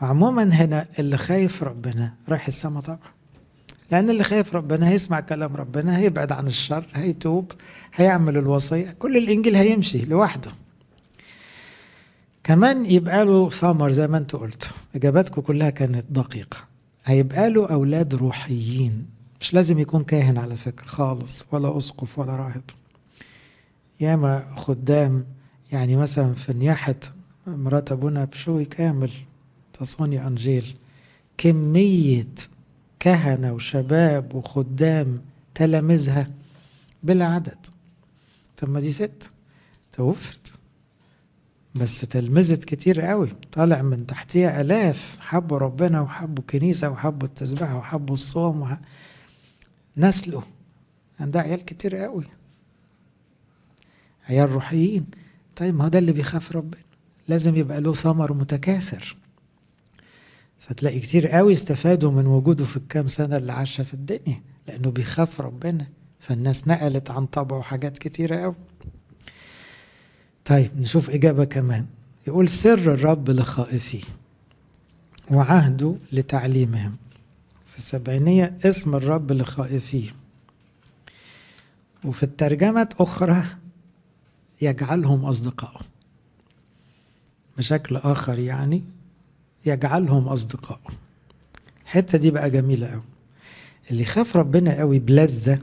عموما 0.00 0.43
هنا 0.45 0.87
اللي 0.99 1.17
خايف 1.17 1.62
ربنا 1.62 2.15
رايح 2.29 2.47
السماء 2.47 2.83
طبعا. 2.83 2.99
لأن 3.90 4.11
اللي 4.11 4.25
خايف 4.25 4.55
ربنا 4.57 4.88
هيسمع 4.88 5.21
كلام 5.21 5.57
ربنا 5.57 5.99
هيبعد 5.99 6.33
عن 6.33 6.47
الشر 6.47 6.87
هيتوب 6.95 7.52
هيعمل 7.95 8.37
الوصية. 8.38 8.90
كل 8.99 9.16
الإنجيل 9.16 9.57
هيمشي 9.57 10.05
لوحده. 10.05 10.50
كمان 12.45 12.87
يبقى 12.87 13.25
له 13.25 13.49
ثمر 13.49 13.93
زي 13.93 14.07
ما 14.07 14.19
أنتوا 14.19 14.40
قلتوا 14.40 14.71
إجاباتكم 14.95 15.40
كلها 15.40 15.71
كانت 15.71 16.05
دقيقة. 16.11 16.57
هيبقى 17.05 17.50
له 17.50 17.66
أولاد 17.66 18.14
روحيين. 18.14 19.07
مش 19.40 19.55
لازم 19.55 19.78
يكون 19.78 20.05
كاهن 20.05 20.38
على 20.38 20.57
فكرة 20.57 20.87
خالص 20.87 21.47
ولا 21.55 21.78
أسقف 21.78 22.19
ولا 22.19 22.37
راهب. 22.37 22.62
ياما 24.00 24.55
خدام 24.57 25.25
يعني 25.73 25.97
مثلا 25.97 26.35
في 26.35 26.52
نياحة 26.52 26.95
مرات 27.47 27.93
أبونا 27.93 28.25
بشوي 28.25 28.64
كامل 28.64 29.11
تصوني 29.73 30.26
أنجيل 30.26 30.75
كمية 31.38 32.26
كهنة 33.07 33.53
وشباب 33.53 34.35
وخدام 34.35 35.19
تلامذها 35.55 36.31
بلا 37.03 37.25
عدد 37.25 37.67
طب 38.57 38.71
ما 38.71 38.81
دي 38.81 38.91
ست. 38.91 39.31
توفت 39.93 40.55
بس 41.75 42.01
تلمذت 42.01 42.65
كتير 42.65 43.01
قوي. 43.01 43.29
طالع 43.53 43.83
من 43.83 44.07
تحتيها 44.07 44.61
آلاف. 44.61 45.19
حبوا 45.21 45.59
ربنا 45.59 46.01
وحبوا 46.01 46.45
كنيسة 46.51 46.91
وحبوا 46.91 47.29
التسبيح 47.29 47.75
وحبوا 47.75 48.13
الصوم 48.15 48.63
وح... 48.63 48.79
نسله 49.97 50.43
عندها 51.21 51.43
عيال 51.43 51.65
كتير 51.65 51.97
قوي. 51.97 52.25
عيال 54.29 54.51
روحيين. 54.53 55.07
طيب 55.57 55.75
ما 55.75 55.85
هو 55.85 55.89
ده 55.89 55.99
اللي 55.99 56.13
بيخاف 56.13 56.53
ربنا. 56.57 56.83
لازم 57.29 57.57
يبقى 57.57 57.81
له 57.81 57.93
ثمر 57.93 58.33
متكاثر. 58.33 59.17
فتلاقي 60.59 61.01
كتير 61.01 61.27
قوي 61.27 61.53
استفادوا 61.53 62.11
من 62.11 62.27
وجوده 62.27 62.65
في 62.65 62.77
الكام 62.77 63.07
سنة 63.07 63.37
اللي 63.37 63.53
عاشها 63.53 63.83
في 63.83 63.95
الدنيا 63.95 64.43
لأنه 64.69 64.91
بيخاف 64.91 65.41
ربنا 65.41 65.87
فالناس 66.21 66.69
نقلت 66.69 67.11
عن 67.11 67.27
طبعه 67.27 67.63
حاجات 67.63 67.99
كتيرة 67.99 68.37
قوي. 68.37 68.55
طيب 70.45 70.81
نشوف 70.81 71.11
إجابة 71.11 71.45
كمان. 71.45 71.87
يقول 72.27 72.49
سر 72.49 72.95
الرب 72.95 73.31
لخائفيه 73.31 74.03
وعهده 75.31 75.95
لتعليمهم. 76.13 76.97
في 77.67 77.79
السبعينية 77.79 78.59
اسم 78.65 78.95
الرب 78.95 79.33
لخائفيه 79.33 80.11
وفي 82.05 82.23
الترجمة 82.23 82.89
أخرى 83.01 83.45
يجعلهم 84.61 85.25
أصدقائه 85.25 85.81
بشكل 87.59 87.97
آخر 87.97 88.39
يعني 88.39 88.83
يجعلهم 89.66 90.28
أصدقائه 90.28 90.80
الحتة 91.85 92.18
دي 92.18 92.30
بقى 92.30 92.50
جميلة 92.50 92.87
قوي 92.87 93.02
اللي 93.90 94.02
يخاف 94.02 94.37
ربنا 94.37 94.78
قوي 94.78 94.99
بلذة 94.99 95.58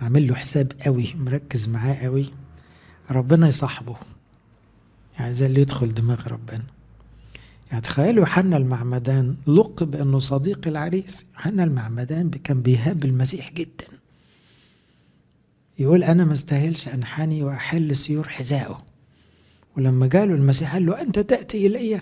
عامل 0.00 0.28
له 0.28 0.34
حساب 0.34 0.72
قوي 0.86 1.14
مركز 1.18 1.68
معاه 1.68 1.94
قوي 1.94 2.30
ربنا 3.10 3.48
يصاحبه. 3.48 3.96
يعني 5.18 5.34
زي 5.34 5.46
اللي 5.46 5.60
يدخل 5.60 5.94
دماغ 5.94 6.28
ربنا. 6.28 6.62
يعني 7.70 7.82
تخيلوا 7.82 8.20
يوحنا 8.20 8.56
المعمدان 8.56 9.36
لقب 9.46 9.96
إنه 9.96 10.18
صديق 10.18 10.68
العريس. 10.68 11.26
يوحنا 11.34 11.64
المعمدان 11.64 12.30
كان 12.30 12.62
بيهاب 12.62 13.04
المسيح 13.04 13.52
جدا. 13.52 13.86
يقول 15.78 16.04
أنا 16.04 16.24
ما 16.24 16.32
استاهلش 16.32 16.88
أنحني 16.88 17.42
وأحل 17.42 17.96
سيور 17.96 18.28
حذائه 18.28 18.84
ولما 19.76 20.06
جاله 20.06 20.34
المسيح 20.34 20.72
قال 20.72 20.86
له 20.86 21.00
أنت 21.00 21.18
تأتي 21.18 21.66
إلي؟ 21.66 22.00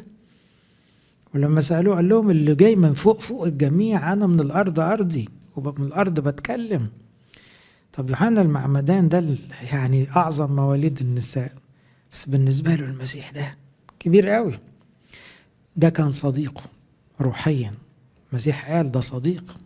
ولما 1.35 1.61
سألوه 1.61 1.97
قال 1.97 2.09
لهم 2.09 2.31
اللي 2.31 2.55
جاي 2.55 2.77
من 2.77 2.93
فوق 2.93 3.21
فوق 3.21 3.47
الجميع 3.47 4.13
أنا 4.13 4.27
من 4.27 4.41
الأرض 4.41 4.81
أرضي 4.81 5.29
ومن 5.57 5.87
الأرض 5.87 6.21
بتكلم. 6.21 6.89
طب 7.93 8.11
يوحنا 8.11 8.43
المعمدان 8.43 9.09
ده 9.09 9.25
يعني 9.73 10.07
أعظم 10.17 10.57
مواليد 10.57 11.01
النساء. 11.01 11.53
بس 12.13 12.29
بالنسبة 12.29 12.75
له 12.75 12.85
المسيح 12.85 13.31
ده 13.31 13.57
كبير 14.01 14.29
قوي. 14.29 14.59
ده 15.77 15.89
كان 15.89 16.11
صديقه 16.11 16.63
روحيا. 17.21 17.75
المسيح 18.31 18.71
قال 18.71 18.93
ده 18.93 19.01
صديق. 19.01 19.59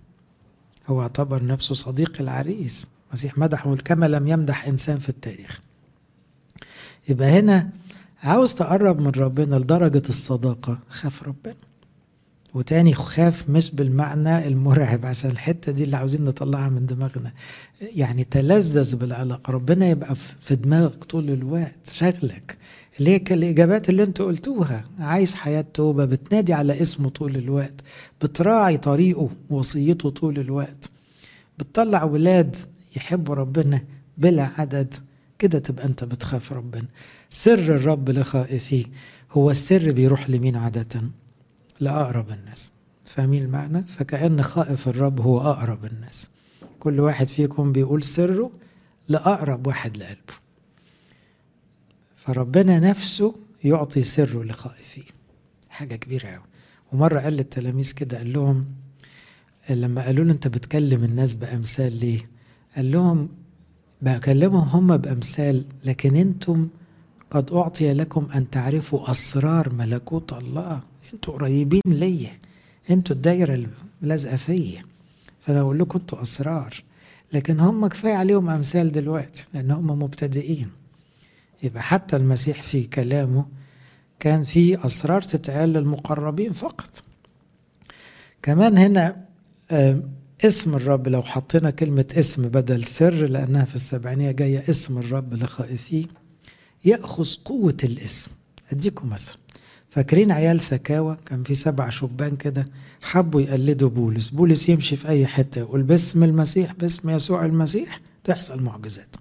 هو 0.86 1.02
اعتبر 1.02 1.44
نفسه 1.44 1.74
صديق 1.74 2.20
العريس. 2.20 2.88
المسيح 3.08 3.38
مدحه 3.38 3.76
كما 3.76 4.06
لم 4.06 4.28
يمدح 4.28 4.66
إنسان 4.66 4.98
في 4.98 5.08
التاريخ. 5.08 5.60
يبقى 7.08 7.28
هنا 7.28 7.70
عاوز 8.22 8.54
تقرب 8.54 9.00
من 9.00 9.10
ربنا 9.16 9.56
لدرجة 9.56 10.02
الصداقة 10.08 10.78
خاف 10.88 11.22
ربنا. 11.22 11.54
وتاني 12.54 12.94
خاف 12.94 13.50
مش 13.50 13.70
بالمعنى 13.70 14.46
المرعب 14.46 15.06
عشان 15.06 15.30
الحتة 15.30 15.72
دي 15.72 15.84
اللي 15.84 15.96
عاوزين 15.96 16.24
نطلعها 16.24 16.68
من 16.68 16.86
دماغنا. 16.86 17.32
يعني 17.80 18.24
تلذذ 18.24 18.96
بالعلاقة. 18.96 19.52
ربنا 19.52 19.86
يبقى 19.88 20.16
في 20.40 20.56
دماغك 20.56 21.04
طول 21.04 21.30
الوقت 21.30 21.90
شغلك. 21.92 22.58
اللي 22.98 23.10
هي 23.10 23.16
الإجابات 23.30 23.88
اللي 23.88 24.02
أنتوا 24.02 24.26
قلتوها. 24.26 24.84
عايش 24.98 25.34
حياة 25.34 25.64
توبة 25.74 26.04
بتنادي 26.04 26.52
على 26.52 26.82
اسمه 26.82 27.08
طول 27.08 27.36
الوقت. 27.36 27.80
بتراعي 28.22 28.76
طريقه 28.76 29.28
ووصيته 29.50 30.10
طول 30.10 30.38
الوقت. 30.38 30.90
بتطلع 31.58 32.04
ولاد 32.04 32.56
يحبوا 32.96 33.34
ربنا 33.34 33.82
بلا 34.18 34.50
عدد. 34.58 34.94
كده 35.38 35.58
تبقى 35.58 35.84
أنت 35.84 36.04
بتخاف 36.04 36.52
ربنا. 36.52 36.88
سر 37.30 37.58
الرب 37.58 38.10
لخائفيه 38.10 38.84
هو 39.32 39.50
السر 39.50 39.92
بيروح 39.92 40.30
لمين 40.30 40.56
عادة؟ 40.56 41.02
لأقرب 41.80 42.30
الناس. 42.30 42.72
فاهمين 43.04 43.42
المعنى؟ 43.44 43.82
فكأن 43.82 44.42
خائف 44.42 44.88
الرب 44.88 45.20
هو 45.20 45.40
أقرب 45.40 45.84
الناس. 45.84 46.28
كل 46.80 47.00
واحد 47.00 47.26
فيكم 47.26 47.72
بيقول 47.72 48.02
سره 48.02 48.52
لأقرب 49.08 49.66
واحد 49.66 49.96
لقلبه. 49.96 50.34
فربنا 52.16 52.80
نفسه 52.80 53.34
يعطي 53.64 54.02
سره 54.02 54.44
لخائفيه 54.44 55.02
حاجة 55.68 55.96
كبيرة 55.96 56.28
أوي. 56.28 56.44
ومرة 56.92 57.20
قال 57.20 57.32
للتلاميذ 57.32 57.92
كده 57.92 58.18
قال 58.18 58.32
لهم 58.32 58.66
لما 59.70 60.04
قالوا 60.04 60.24
له 60.24 60.32
أنت 60.32 60.48
بتكلم 60.48 61.04
الناس 61.04 61.34
بأمثال 61.34 62.00
ليه؟ 62.00 62.20
قال 62.76 62.92
لهم 62.92 63.28
بكلمهم 64.02 64.68
هم 64.68 64.96
بأمثال 64.96 65.64
لكن 65.84 66.16
أنتم 66.16 66.68
قد 67.30 67.52
أعطي 67.52 67.92
لكم 67.92 68.28
أن 68.34 68.50
تعرفوا 68.50 69.10
أسرار 69.10 69.72
ملكوت 69.72 70.32
الله. 70.32 70.80
أنتوا 71.14 71.34
قريبين 71.34 71.82
ليا. 71.86 72.30
أنتوا 72.90 73.16
الدايرة 73.16 73.66
اللازقة 74.02 74.36
فيا. 74.36 74.82
فأنا 75.40 75.60
أقول 75.60 75.78
لكم 75.78 75.98
أنتوا 75.98 76.22
أسرار. 76.22 76.82
لكن 77.32 77.60
هم 77.60 77.86
كفاية 77.86 78.14
عليهم 78.14 78.50
أمثال 78.50 78.92
دلوقتي 78.92 79.44
لأن 79.54 79.70
هم 79.70 79.86
مبتدئين. 80.02 80.70
يبقى 81.62 81.82
حتى 81.82 82.16
المسيح 82.16 82.62
في 82.62 82.82
كلامه 82.82 83.46
كان 84.20 84.42
في 84.42 84.84
أسرار 84.84 85.22
تتقال 85.22 85.68
للمقربين 85.72 86.52
فقط. 86.52 87.02
كمان 88.42 88.78
هنا 88.78 89.24
اسم 90.44 90.74
الرب 90.76 91.08
لو 91.08 91.22
حطينا 91.22 91.70
كلمة 91.70 92.06
اسم 92.12 92.48
بدل 92.48 92.84
سر 92.84 93.14
لأنها 93.26 93.64
في 93.64 93.74
السبعينية 93.74 94.30
جاية 94.30 94.64
اسم 94.70 94.98
الرب 94.98 95.34
لخائفيه 95.34 96.06
يأخذ 96.84 97.28
قوة 97.44 97.76
الاسم. 97.84 98.30
أديكم 98.72 99.08
مثل. 99.10 99.38
فاكرين 99.90 100.30
عيال 100.32 100.60
سكاوى 100.60 101.16
كان 101.26 101.42
في 101.42 101.54
سبع 101.54 101.88
شبان 101.90 102.36
كده 102.36 102.66
حبوا 103.02 103.40
يقلدوا 103.40 103.88
بولس. 103.88 104.28
بولس 104.28 104.68
يمشي 104.68 104.96
في 104.96 105.08
أي 105.08 105.26
حتة 105.26 105.58
يقول 105.58 105.82
باسم 105.82 106.24
المسيح 106.24 106.72
باسم 106.72 107.10
يسوع 107.10 107.44
المسيح 107.44 108.00
تحصل 108.24 108.62
معجزات. 108.62 109.16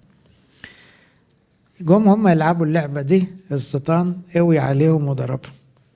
جم 1.80 2.08
هم 2.08 2.28
يلعبوا 2.28 2.66
اللعبة 2.66 3.02
دي 3.02 3.26
الشيطان 3.52 4.20
قوي 4.36 4.58
عليهم 4.58 5.08
وضربهم. 5.08 5.52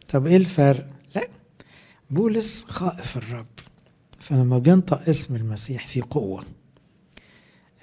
طب 0.09 0.27
إيه 0.27 0.37
الفرق؟ 0.37 0.87
لا. 1.15 1.29
بولس 2.11 2.65
خائف 2.69 3.17
الرب. 3.17 3.47
فلما 4.23 4.59
بينطق 4.59 5.09
اسم 5.09 5.37
المسيح 5.37 5.87
في 5.87 6.01
قوة 6.01 6.45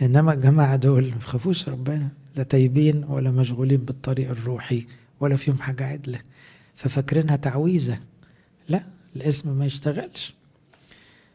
إنما 0.02 0.34
الجماعة 0.34 0.75
دول 0.75 1.10
ما 1.10 1.15
بيخافوش 1.15 1.69
ربنا 1.69 2.10
لا 2.36 2.43
تايبين 2.43 3.04
ولا 3.04 3.32
مشغولين 3.32 3.78
بالطريق 3.78 4.30
الروحي 4.30 4.86
ولا 5.19 5.36
فيهم 5.36 5.58
حاجة 5.58 5.86
عدلة. 5.86 6.19
ففاكرينها 6.75 7.36
تعويذة. 7.36 7.99
لا 8.69 8.84
الاسم 9.15 9.60
ما 9.60 9.65
يشتغلش. 9.65 10.34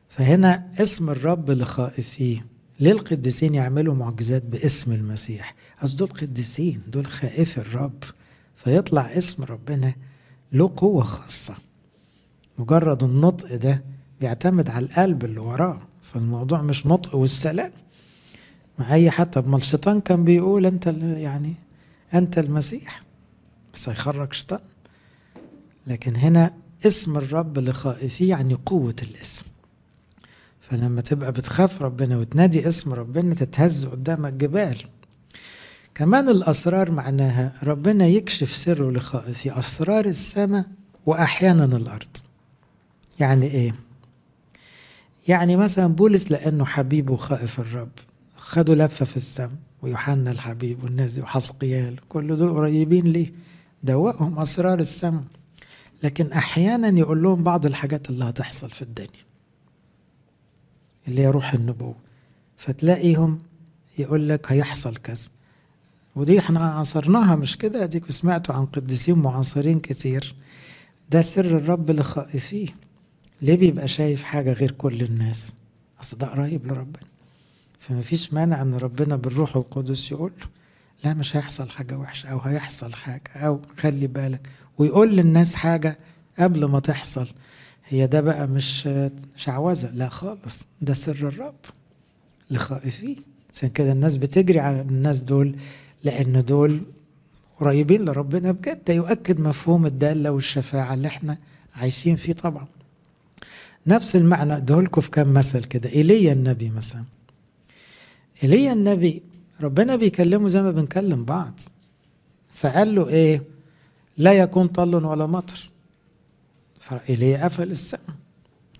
فهنا 0.08 0.72
اسم 0.78 1.10
الرب 1.10 1.50
لخائفيه 1.50 2.46
ليه 2.80 2.92
القديسين 2.92 3.54
يعملوا 3.54 3.94
معجزات 3.94 4.42
باسم 4.42 4.92
المسيح. 4.92 5.54
أصل 5.82 5.96
دول 5.96 6.08
قديسين 6.08 6.82
دول 6.88 7.06
خائف 7.06 7.58
الرب. 7.58 8.04
فيطلع 8.56 9.02
اسم 9.02 9.44
ربنا 9.44 9.94
له 10.52 10.72
قوة 10.76 11.02
خاصة. 11.02 11.54
مجرد 12.58 13.02
النطق 13.02 13.54
ده 13.54 13.93
بيعتمد 14.20 14.70
على 14.70 14.86
القلب 14.86 15.24
اللي 15.24 15.40
وراه 15.40 15.78
فالموضوع 16.02 16.62
مش 16.62 16.86
نطق 16.86 17.14
والسلام. 17.14 17.70
مع 18.78 19.10
حد 19.10 19.30
طب 19.30 19.48
ما 19.48 19.56
الشيطان 19.56 20.00
كان 20.00 20.24
بيقول 20.24 20.66
أنت 20.66 20.86
يعني 21.02 21.54
أنت 22.14 22.38
المسيح 22.38 23.02
بس 23.74 23.88
هيخرج 23.88 24.32
شيطان. 24.32 24.60
لكن 25.86 26.16
هنا 26.16 26.54
اسم 26.86 27.16
الرب 27.16 27.58
لخائفيه 27.58 28.30
يعني 28.30 28.54
قوة 28.54 28.94
الاسم. 29.02 29.44
فلما 30.60 31.00
تبقى 31.00 31.32
بتخاف 31.32 31.82
ربنا 31.82 32.16
وتنادي 32.16 32.68
اسم 32.68 32.92
ربنا 32.92 33.34
تتهز 33.34 33.84
قدامك 33.86 34.32
جبال. 34.32 34.76
كمان 35.94 36.28
الأسرار 36.28 36.90
معناها 36.90 37.52
ربنا 37.62 38.06
يكشف 38.06 38.52
سره 38.52 38.90
لخائفيه 38.90 39.58
أسرار 39.58 40.04
السماء 40.06 40.64
وأحيانا 41.06 41.64
الأرض. 41.64 42.16
يعني 43.20 43.46
إيه؟ 43.46 43.74
يعني 45.28 45.56
مثلا 45.56 45.86
بولس 45.86 46.30
لأنه 46.30 46.64
حبيب 46.64 47.10
وخائف 47.10 47.60
الرب. 47.60 47.90
خدوا 48.36 48.74
لفة 48.74 49.04
في 49.04 49.16
السماء 49.16 49.50
ويوحنا 49.82 50.30
الحبيب 50.30 50.84
والناس 50.84 51.12
دي 51.12 51.20
وحسقيال 51.22 51.96
كل 52.08 52.36
دول 52.36 52.50
قريبين 52.54 53.06
ليه؟ 53.06 53.32
دوقهم 53.82 54.38
أسرار 54.38 54.78
السماء 54.80 55.22
لكن 56.02 56.32
أحيانا 56.32 56.98
يقول 56.98 57.22
لهم 57.22 57.42
بعض 57.42 57.66
الحاجات 57.66 58.10
اللي 58.10 58.24
هتحصل 58.24 58.70
في 58.70 58.82
الدنيا 58.82 59.24
اللي 61.08 61.22
هي 61.22 61.26
روح 61.28 61.54
النبوة. 61.54 61.94
فتلاقيهم 62.56 63.38
يقول 63.98 64.28
لك 64.28 64.52
هيحصل 64.52 64.96
كذا. 64.96 65.28
ودي 66.16 66.38
إحنا 66.38 66.60
عاصرناها 66.60 67.36
مش 67.36 67.58
كده؟ 67.58 67.84
اديكوا 67.84 68.10
سمعتوا 68.10 68.54
عن 68.54 68.66
قديسين 68.66 69.18
معاصرين 69.18 69.80
كتير. 69.80 70.34
ده 71.10 71.22
سر 71.22 71.44
الرب 71.44 71.90
لخائفيه 71.90 72.68
ليه 73.42 73.56
بيبقى 73.56 73.88
شايف 73.88 74.22
حاجة 74.22 74.52
غير 74.52 74.70
كل 74.70 75.02
الناس؟ 75.02 75.54
أصل 76.00 76.18
ده 76.18 76.26
قريب 76.26 76.66
لربنا. 76.66 77.06
فما 77.78 78.00
فيش 78.00 78.32
مانع 78.32 78.62
إن 78.62 78.74
ربنا 78.74 79.16
بالروح 79.16 79.56
القدس 79.56 80.12
يقول 80.12 80.32
له 80.40 80.46
لا 81.04 81.14
مش 81.14 81.36
هيحصل 81.36 81.68
حاجة 81.68 81.98
وحشة 81.98 82.28
أو 82.28 82.38
هيحصل 82.40 82.92
حاجة 82.92 83.30
أو 83.36 83.60
خلي 83.78 84.06
بالك. 84.06 84.48
ويقول 84.78 85.16
للناس 85.16 85.54
حاجة 85.54 85.98
قبل 86.38 86.64
ما 86.64 86.80
تحصل. 86.80 87.26
هي 87.88 88.06
ده 88.06 88.20
بقى 88.20 88.46
مش 88.46 88.88
شعوذة 89.36 89.90
لا 89.90 90.08
خالص 90.08 90.66
ده 90.82 90.94
سر 90.94 91.28
الرب 91.28 91.54
لخائفيه 92.50 93.16
عشان 93.54 93.68
كده 93.68 93.92
الناس 93.92 94.16
بتجري 94.16 94.60
على 94.60 94.80
الناس 94.80 95.20
دول 95.20 95.56
لأن 96.04 96.44
دول 96.44 96.80
قريبين 97.60 98.04
لربنا 98.04 98.52
بجد. 98.52 98.84
ده 98.86 98.94
يؤكد 98.94 99.40
مفهوم 99.40 99.86
الدالة 99.86 100.30
والشفاعة 100.30 100.94
اللي 100.94 101.08
إحنا 101.08 101.38
عايشين 101.74 102.16
فيه 102.16 102.32
طبعا. 102.32 102.66
نفس 103.86 104.16
المعنى. 104.16 104.56
ادهولكوا 104.56 105.02
في 105.02 105.10
كام 105.10 105.34
مثل 105.34 105.64
كده. 105.64 105.90
إيليا 105.90 106.32
النبي 106.32 106.70
مثلا. 106.70 107.04
إيليا 108.42 108.72
النبي 108.72 109.22
ربنا 109.60 109.96
بيكلمه 109.96 110.48
زي 110.48 110.62
ما 110.62 110.70
بنكلم 110.70 111.24
بعض. 111.24 111.60
فقال 112.50 112.94
له 112.94 113.08
إيه؟ 113.08 113.42
لا 114.16 114.32
يكون 114.32 114.68
طل 114.68 115.04
ولا 115.04 115.26
مطر. 115.26 115.70
فإيليا 116.78 117.44
قفل 117.44 117.70
السماء 117.70 118.16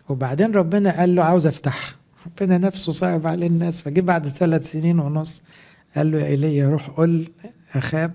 وبعدين 0.09 0.53
ربنا 0.53 0.99
قال 0.99 1.15
له 1.15 1.23
عاوز 1.23 1.47
افتحها 1.47 1.95
ربنا 2.27 2.59
نفسه 2.59 2.93
صعب 2.93 3.27
على 3.27 3.47
الناس. 3.47 3.81
فجه 3.81 4.01
بعد 4.01 4.29
ثلاث 4.29 4.71
سنين 4.71 5.01
ونص 5.01 5.43
قال 5.97 6.11
له 6.11 6.19
يا 6.21 6.27
إيليا 6.27 6.71
روح 6.71 6.91
قول 6.91 7.29
أخاب 7.75 8.13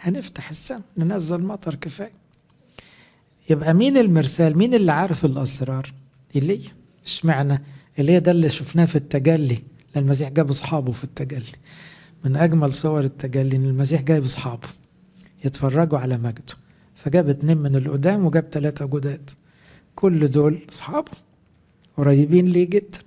هنفتح 0.00 0.50
السماء 0.50 0.82
ننزل 0.98 1.42
مطر 1.42 1.74
كفاية. 1.74 2.12
يبقى 3.50 3.74
مين 3.74 3.96
المرسال؟ 3.96 4.58
مين 4.58 4.74
اللي 4.74 4.92
عارف 4.92 5.24
الأسرار؟ 5.24 5.92
ايليا 6.36 6.70
إشمعنى؟ 7.06 7.62
ايليا 7.98 8.18
ده 8.18 8.30
اللي 8.30 8.48
شفناه 8.48 8.84
في 8.84 8.96
التجلي 8.96 9.54
لما 9.96 10.04
المسيح 10.04 10.28
جاب 10.28 10.50
اصحابه 10.50 10.92
في 10.92 11.04
التجلي. 11.04 11.52
من 12.24 12.36
أجمل 12.36 12.72
صور 12.72 13.04
التجلي 13.04 13.56
إن 13.56 13.64
المسيح 13.64 14.02
جايب 14.02 14.24
أصحابه 14.24 14.68
يتفرجوا 15.44 15.98
على 15.98 16.18
مجده. 16.18 16.54
فجاب 16.94 17.28
اتنين 17.28 17.56
من 17.58 17.76
القدام 17.76 18.26
وجاب 18.26 18.44
ثلاثة 18.52 18.86
جداد. 18.86 19.30
كل 19.96 20.30
دول 20.30 20.58
أصحابه 20.72 21.10
قريبين 21.96 22.46
ليه 22.46 22.68
جدا. 22.70 22.98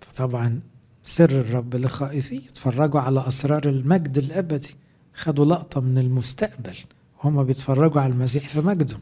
فطبعا 0.00 0.60
سر 1.04 1.30
الرب 1.30 1.76
لخائفيه 1.76 2.36
يتفرجوا 2.38 3.00
على 3.00 3.28
أسرار 3.28 3.68
المجد 3.68 4.18
الأبدي. 4.18 4.74
خدوا 5.14 5.44
لقطة 5.44 5.80
من 5.80 5.98
المستقبل 5.98 6.76
وهم 7.18 7.44
بيتفرجوا 7.44 8.00
على 8.00 8.12
المسيح 8.12 8.48
في 8.48 8.60
مجده. 8.60 8.96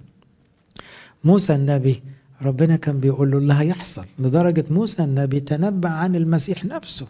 موسى 1.25 1.55
النبي 1.55 2.03
ربنا 2.45 2.77
كان 2.77 3.01
بيقول 3.01 3.31
له 3.31 3.39
اللي 3.39 3.55
هيحصل 3.55 4.05
لدرجة 4.19 4.65
موسى 4.71 5.05
النبي 5.05 5.41
تنبأ 5.41 5.89
عن 5.89 6.17
المسيح 6.17 6.65
نفسه 6.65 7.07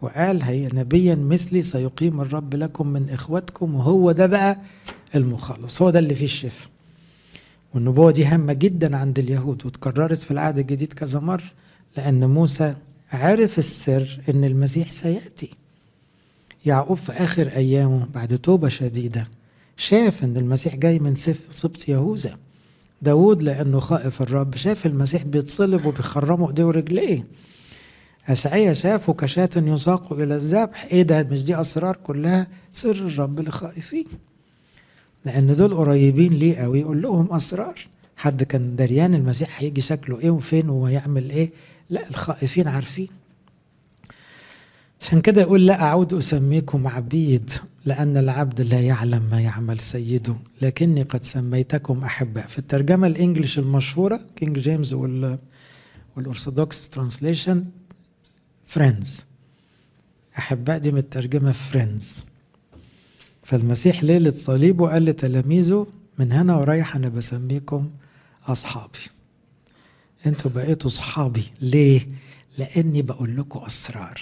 وقال 0.00 0.42
هي 0.42 0.68
نبيا 0.74 1.14
مثلي 1.14 1.62
سيقيم 1.62 2.20
الرب 2.20 2.54
لكم 2.54 2.88
من 2.88 3.10
إخوتكم 3.10 3.74
وهو 3.74 4.12
ده 4.12 4.26
بقى 4.26 4.58
المخلص 5.14 5.82
هو 5.82 5.90
ده 5.90 5.98
اللي 5.98 6.14
فيه 6.14 6.24
الشفاء. 6.24 6.68
والنبوة 7.74 8.10
دي 8.12 8.24
هامة 8.24 8.52
جدا 8.52 8.96
عند 8.96 9.18
اليهود 9.18 9.66
وتكررت 9.66 10.18
في 10.18 10.30
العهد 10.30 10.58
الجديد 10.58 10.92
كذا 10.92 11.20
مرة 11.20 11.42
لأن 11.96 12.24
موسى 12.30 12.74
عرف 13.12 13.58
السر 13.58 14.20
إن 14.28 14.44
المسيح 14.44 14.90
سيأتي. 14.90 15.50
يعقوب 16.66 16.96
في 16.96 17.12
آخر 17.12 17.48
أيامه 17.48 18.06
بعد 18.14 18.38
توبة 18.38 18.68
شديدة 18.68 19.28
شاف 19.76 20.24
إن 20.24 20.36
المسيح 20.36 20.76
جاي 20.76 20.98
من 20.98 21.14
سبط 21.50 21.88
يهوذا. 21.88 22.38
داود 23.02 23.42
لأنه 23.42 23.78
خائف 23.80 24.22
الرب. 24.22 24.56
شاف 24.56 24.86
المسيح 24.86 25.22
بيتصلب 25.24 25.86
وبيخرموا 25.86 26.48
إيديه 26.48 26.64
ورجليه 26.64 27.26
أشعيا 28.28 28.72
شافه 28.72 29.12
كشاة 29.12 29.50
يساق 29.56 30.12
إلى 30.12 30.34
الذبح. 30.36 30.84
إيه 30.92 31.02
ده؟ 31.02 31.22
مش 31.22 31.44
دي 31.44 31.60
أسرار 31.60 31.96
كلها؟ 31.96 32.46
سر 32.72 32.90
الرب 32.90 33.40
لخائفين 33.40 34.04
لأن 35.24 35.56
دول 35.56 35.74
قريبين 35.74 36.32
ليه 36.32 36.56
قوي 36.56 36.80
يقول 36.80 37.02
لهم 37.02 37.32
أسرار. 37.32 37.80
حد 38.16 38.42
كان 38.42 38.76
دريان 38.76 39.14
المسيح 39.14 39.60
هيجي 39.62 39.80
شكله 39.80 40.20
إيه 40.20 40.30
وفين 40.30 40.68
وهيعمل 40.68 41.30
إيه؟ 41.30 41.50
لا 41.90 42.08
الخائفين 42.10 42.68
عارفين. 42.68 43.08
عشان 45.00 45.20
كده 45.20 45.40
يقول 45.42 45.66
لا 45.66 45.82
أعود 45.82 46.12
أسميكم 46.14 46.86
عبيد 46.86 47.50
لأن 47.84 48.16
العبد 48.16 48.60
لا 48.60 48.80
يعلم 48.80 49.22
ما 49.30 49.40
يعمل 49.40 49.80
سيده 49.80 50.34
لكني 50.62 51.02
قد 51.02 51.24
سميتكم 51.24 52.04
أحباء. 52.04 52.46
في 52.46 52.58
الترجمة 52.58 53.06
ال 53.06 53.12
English 53.12 53.58
المشهورة 53.58 54.20
King 54.36 54.58
James 54.58 54.92
وال 54.92 55.38
وال 56.16 56.30
Orthodox 56.30 56.88
translation 56.88 57.64
friends 58.66 59.24
أحباء 60.38 60.78
دي 60.78 60.92
مترجمة 60.92 61.52
friends 61.52 62.24
فالمسيح 63.42 64.04
ليلة 64.04 64.30
صليبه 64.30 64.90
قال 64.92 65.04
لتلاميذه 65.04 65.86
من 66.18 66.32
هنا 66.32 66.56
ورايح 66.56 66.96
أنا 66.96 67.08
بسميكم 67.08 67.90
أصحابي. 68.46 68.98
أنتوا 70.26 70.50
بقيتوا 70.50 70.90
أصحابي. 70.90 71.44
ليه؟ 71.60 72.08
لأني 72.58 73.02
بقول 73.02 73.36
لكم 73.36 73.58
أسرار. 73.58 74.20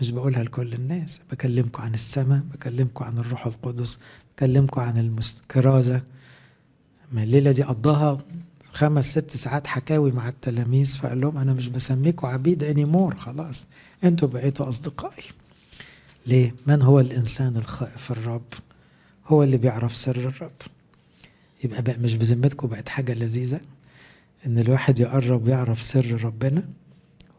مش 0.00 0.10
بقولها 0.10 0.42
لكل 0.44 0.74
الناس 0.74 1.20
بكلمكم 1.32 1.82
عن 1.82 1.94
السماء 1.94 2.40
بكلمكم 2.52 3.04
عن 3.04 3.18
الروح 3.18 3.46
القدس 3.46 4.00
بكلمكم 4.36 4.80
عن 4.80 4.98
الكرازة 5.18 6.02
ما 7.12 7.22
الليلة 7.22 7.52
دي 7.52 7.62
قضاها 7.62 8.18
خمس 8.72 9.10
ست 9.10 9.36
ساعات 9.36 9.66
حكاوي 9.66 10.10
مع 10.12 10.28
التلاميذ 10.28 10.98
فقال 10.98 11.20
لهم 11.20 11.36
أنا 11.38 11.52
مش 11.52 11.68
بسميكم 11.68 12.26
عبيد 12.26 12.62
اني 12.62 12.84
مور 12.84 13.14
خلاص. 13.14 13.66
أنتوا 14.04 14.28
بقيتوا 14.28 14.68
أصدقائي. 14.68 15.22
ليه؟ 16.26 16.54
من 16.66 16.82
هو 16.82 17.00
الإنسان 17.00 17.56
الخائف؟ 17.56 18.10
الرب؟ 18.12 18.42
هو 19.26 19.42
اللي 19.42 19.56
بيعرف 19.56 19.96
سر 19.96 20.16
الرب. 20.16 20.52
يبقى 21.64 21.82
بقى 21.82 21.98
مش 21.98 22.14
بذمتكم 22.16 22.68
بقت 22.68 22.88
حاجة 22.88 23.14
لذيذة 23.14 23.60
إن 24.46 24.58
الواحد 24.58 25.00
يقرب 25.00 25.48
يعرف 25.48 25.82
سر 25.82 26.24
ربنا. 26.24 26.62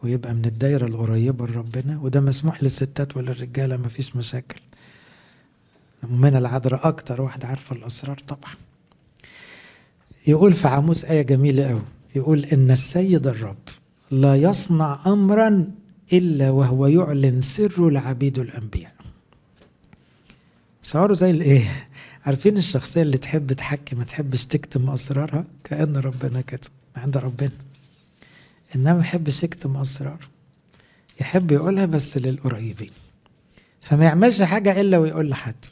ويبقى 0.03 0.33
من 0.33 0.45
الدايرة 0.45 0.85
القريبة 0.85 1.47
لربنا 1.47 1.99
وده 1.99 2.19
مسموح 2.21 2.63
للستات 2.63 3.17
وللرجالة 3.17 3.77
مفيش 3.77 4.15
مشاكل. 4.15 4.59
ومن 6.03 6.35
العذراء 6.35 6.87
أكتر 6.87 7.21
واحدة 7.21 7.47
عارفة 7.47 7.75
الأسرار 7.75 8.17
طبعا. 8.27 8.53
يقول 10.27 10.53
في 10.53 10.67
عاموس 10.67 11.05
آية 11.05 11.21
جميلة 11.21 11.71
أوي 11.71 11.81
يقول 12.15 12.45
إن 12.45 12.71
السيد 12.71 13.27
الرب 13.27 13.57
لا 14.11 14.35
يصنع 14.35 14.99
أمرا 15.07 15.67
إلا 16.13 16.49
وهو 16.49 16.87
يعلن 16.87 17.41
سره 17.41 17.89
لعبيد 17.89 18.39
الأنبياء. 18.39 18.91
صاروا 20.81 21.15
زي 21.15 21.31
الإيه 21.31 21.87
عارفين 22.25 22.57
الشخصية 22.57 23.01
اللي 23.01 23.17
تحب 23.17 23.53
تحكي 23.53 23.95
ما 23.95 24.03
تحبش 24.03 24.45
تكتم 24.45 24.89
أسرارها؟ 24.89 25.45
كأن 25.63 25.95
ربنا 25.97 26.41
كده 26.41 26.59
عند 26.95 27.17
ربنا. 27.17 27.51
إنما 28.75 28.93
ما 28.93 28.99
يحبش 28.99 29.43
يكتم 29.43 29.77
أسراره 29.77 30.19
يحب 31.21 31.51
يقولها 31.51 31.85
بس 31.85 32.17
للقريبين. 32.17 32.91
فما 33.81 34.05
يعملش 34.05 34.41
حاجة 34.41 34.81
إلا 34.81 34.97
ويقول 34.97 35.29
لحد. 35.29 35.65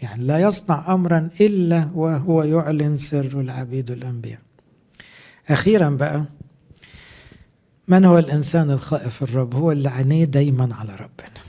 يعني 0.00 0.24
لا 0.24 0.38
يصنع 0.38 0.94
أمرا 0.94 1.30
إلا 1.40 1.90
وهو 1.94 2.42
يعلن 2.42 2.96
سر 2.96 3.40
العبيد 3.40 3.90
الأنبياء. 3.90 4.40
أخيرا 5.48 5.90
بقى 5.90 6.24
من 7.88 8.04
هو 8.04 8.18
الإنسان 8.18 8.70
الخائف 8.70 9.22
الرب؟ 9.22 9.54
هو 9.54 9.72
اللي 9.72 9.88
عينيه 9.88 10.24
دايما 10.24 10.74
على 10.74 10.96
ربنا. 10.96 11.40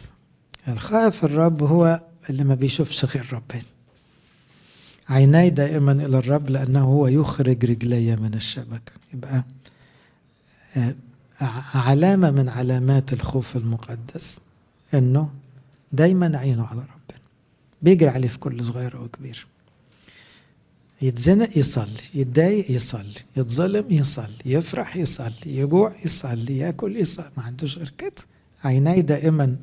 الخائف 0.67 1.25
الرب 1.25 1.63
هو 1.63 2.03
اللي 2.29 2.43
ما 2.43 2.55
بيشوفش 2.55 3.05
غير 3.05 3.33
ربنا. 3.33 3.61
عيناي 5.09 5.49
دائما 5.49 5.91
إلى 5.91 6.17
الرب 6.17 6.49
لأنه 6.49 6.83
هو 6.83 7.07
يخرج 7.07 7.65
رجلي 7.65 8.15
من 8.15 8.33
الشبكة. 8.33 8.91
يبقى 9.13 9.43
علامة 11.73 12.31
من 12.31 12.49
علامات 12.49 13.13
الخوف 13.13 13.55
المقدس 13.57 14.41
أنه 14.93 15.29
دايما 15.91 16.37
عينه 16.37 16.65
على 16.65 16.79
ربنا. 16.79 17.21
بيجري 17.81 18.09
عليه 18.09 18.27
في 18.27 18.39
كل 18.39 18.63
صغير 18.63 18.97
وكبير. 18.97 19.47
يتزنق 21.01 21.57
يصلي 21.57 22.01
يتضايق 22.13 22.71
يصلي 22.71 23.19
يتظلم 23.37 23.85
يصلي 23.89 24.35
يفرح 24.45 24.95
يصلي 24.95 25.35
يجوع 25.45 25.95
يصلي 26.05 26.57
يأكل 26.57 26.95
يصلي 26.95 27.31
ما 27.37 27.43
عندوش 27.43 27.77
غير 27.77 27.93
كده 27.97 28.11
عيناي 28.63 29.01
دائما. 29.01 29.55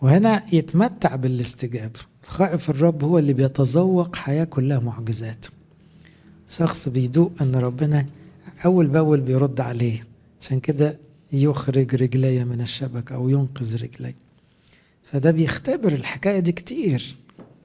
وهنا 0.00 0.42
يتمتع 0.54 1.16
بالاستجابة. 1.16 2.00
خائف 2.26 2.70
الرب 2.70 3.04
هو 3.04 3.18
اللي 3.18 3.32
بيتذوق 3.32 4.16
حياة 4.16 4.44
كلها 4.44 4.78
معجزات. 4.78 5.46
شخص 6.48 6.88
بيدوق 6.88 7.32
أن 7.40 7.56
ربنا 7.56 8.06
أول 8.64 8.86
بأول 8.86 9.20
بيرد 9.20 9.60
عليه. 9.60 10.06
عشان 10.40 10.60
كده 10.60 10.98
يخرج 11.32 11.94
رجلي 11.94 12.44
من 12.44 12.60
الشبكة 12.60 13.14
أو 13.14 13.28
ينقذ 13.28 13.82
رجلي. 13.82 14.14
فده 15.04 15.30
بيختبر 15.30 15.92
الحكاية 15.92 16.38
دي 16.38 16.52
كتير. 16.52 17.16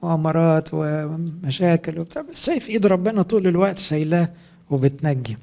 مؤامرات 0.02 0.68
ومشاكل 0.72 1.98
وبتاع 2.00 2.22
بس 2.22 2.44
شايف 2.46 2.68
إيد 2.68 2.86
ربنا 2.86 3.22
طول 3.22 3.46
الوقت 3.46 3.78
شايلاه 3.78 4.28
وبتنجي. 4.70 5.36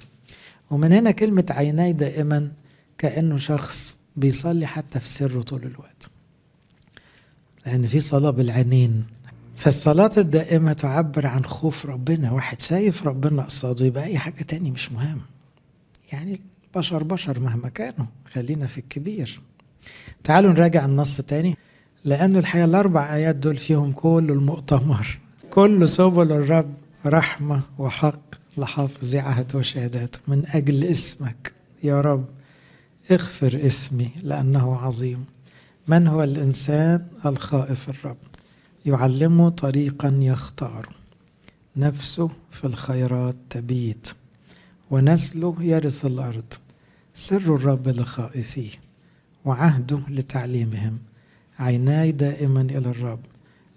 ومن 0.71 0.93
هنا 0.93 1.11
كلمة 1.11 1.45
عيناي 1.49 1.93
دائما 1.93 2.51
كأنه 2.97 3.37
شخص 3.37 3.97
بيصلي 4.15 4.65
حتى 4.65 4.99
في 4.99 5.07
سره 5.09 5.41
طول 5.41 5.63
الوقت. 5.63 6.09
لأن 7.65 7.83
في 7.87 7.99
صلاة 7.99 8.29
بالعينين. 8.29 9.03
فالصلاة 9.57 10.11
الدائمة 10.17 10.73
تعبر 10.73 11.27
عن 11.27 11.45
خوف 11.45 11.85
ربنا. 11.85 12.31
واحد 12.31 12.61
شايف 12.61 13.07
ربنا 13.07 13.41
قصاده 13.43 13.85
يبقى 13.85 14.03
أي 14.03 14.17
حاجة 14.17 14.43
تاني 14.43 14.71
مش 14.71 14.91
مهم. 14.91 15.21
يعني 16.13 16.39
بشر 16.75 17.03
بشر 17.03 17.39
مهما 17.39 17.69
كانوا 17.69 18.05
خلينا 18.33 18.65
في 18.65 18.77
الكبير. 18.77 19.41
تعالوا 20.23 20.51
نراجع 20.51 20.85
النص 20.85 21.17
تاني. 21.17 21.57
لأن 22.05 22.37
الحقيقة 22.37 22.65
الأربع 22.65 23.15
آيات 23.15 23.35
دول 23.35 23.57
فيهم 23.57 23.91
كل 23.91 24.27
المؤتمر. 24.29 25.19
كل 25.49 25.87
سبل 25.87 26.31
الرب 26.31 26.73
رحمة 27.05 27.61
وحق 27.77 28.35
لحافظ 28.57 29.15
عهد 29.15 29.55
وشهاداته 29.55 30.19
من 30.27 30.45
أجل 30.47 30.83
اسمك. 30.83 31.53
يا 31.83 32.01
رب 32.01 32.25
اغفر 33.11 33.65
اسمي 33.65 34.09
لأنه 34.23 34.75
عظيم. 34.75 35.25
من 35.87 36.07
هو 36.07 36.23
الإنسان 36.23 37.07
الخائف 37.25 37.89
الرب؟ 37.89 38.17
يعلمه 38.85 39.49
طريقا 39.49 40.19
يختار. 40.21 40.89
نفسه 41.77 42.29
في 42.51 42.65
الخيرات 42.65 43.35
تبيت. 43.49 44.07
ونسله 44.91 45.55
يرث 45.59 46.05
الأرض 46.05 46.53
سر 47.13 47.55
الرب 47.55 47.87
لخائفيه 47.87 48.71
وعهده 49.45 49.99
لتعليمهم. 50.09 50.97
عيناي 51.59 52.11
دائما 52.11 52.61
إلى 52.61 52.89
الرب 52.89 53.19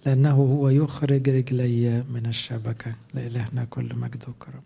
لأنه 0.06 0.30
هو 0.30 0.68
يخرج 0.68 1.28
رجلي 1.28 2.04
من 2.14 2.26
الشبكة. 2.26 2.94
لإلهنا 3.14 3.64
كل 3.64 3.94
مجد 3.96 4.24
وكرم. 4.28 4.62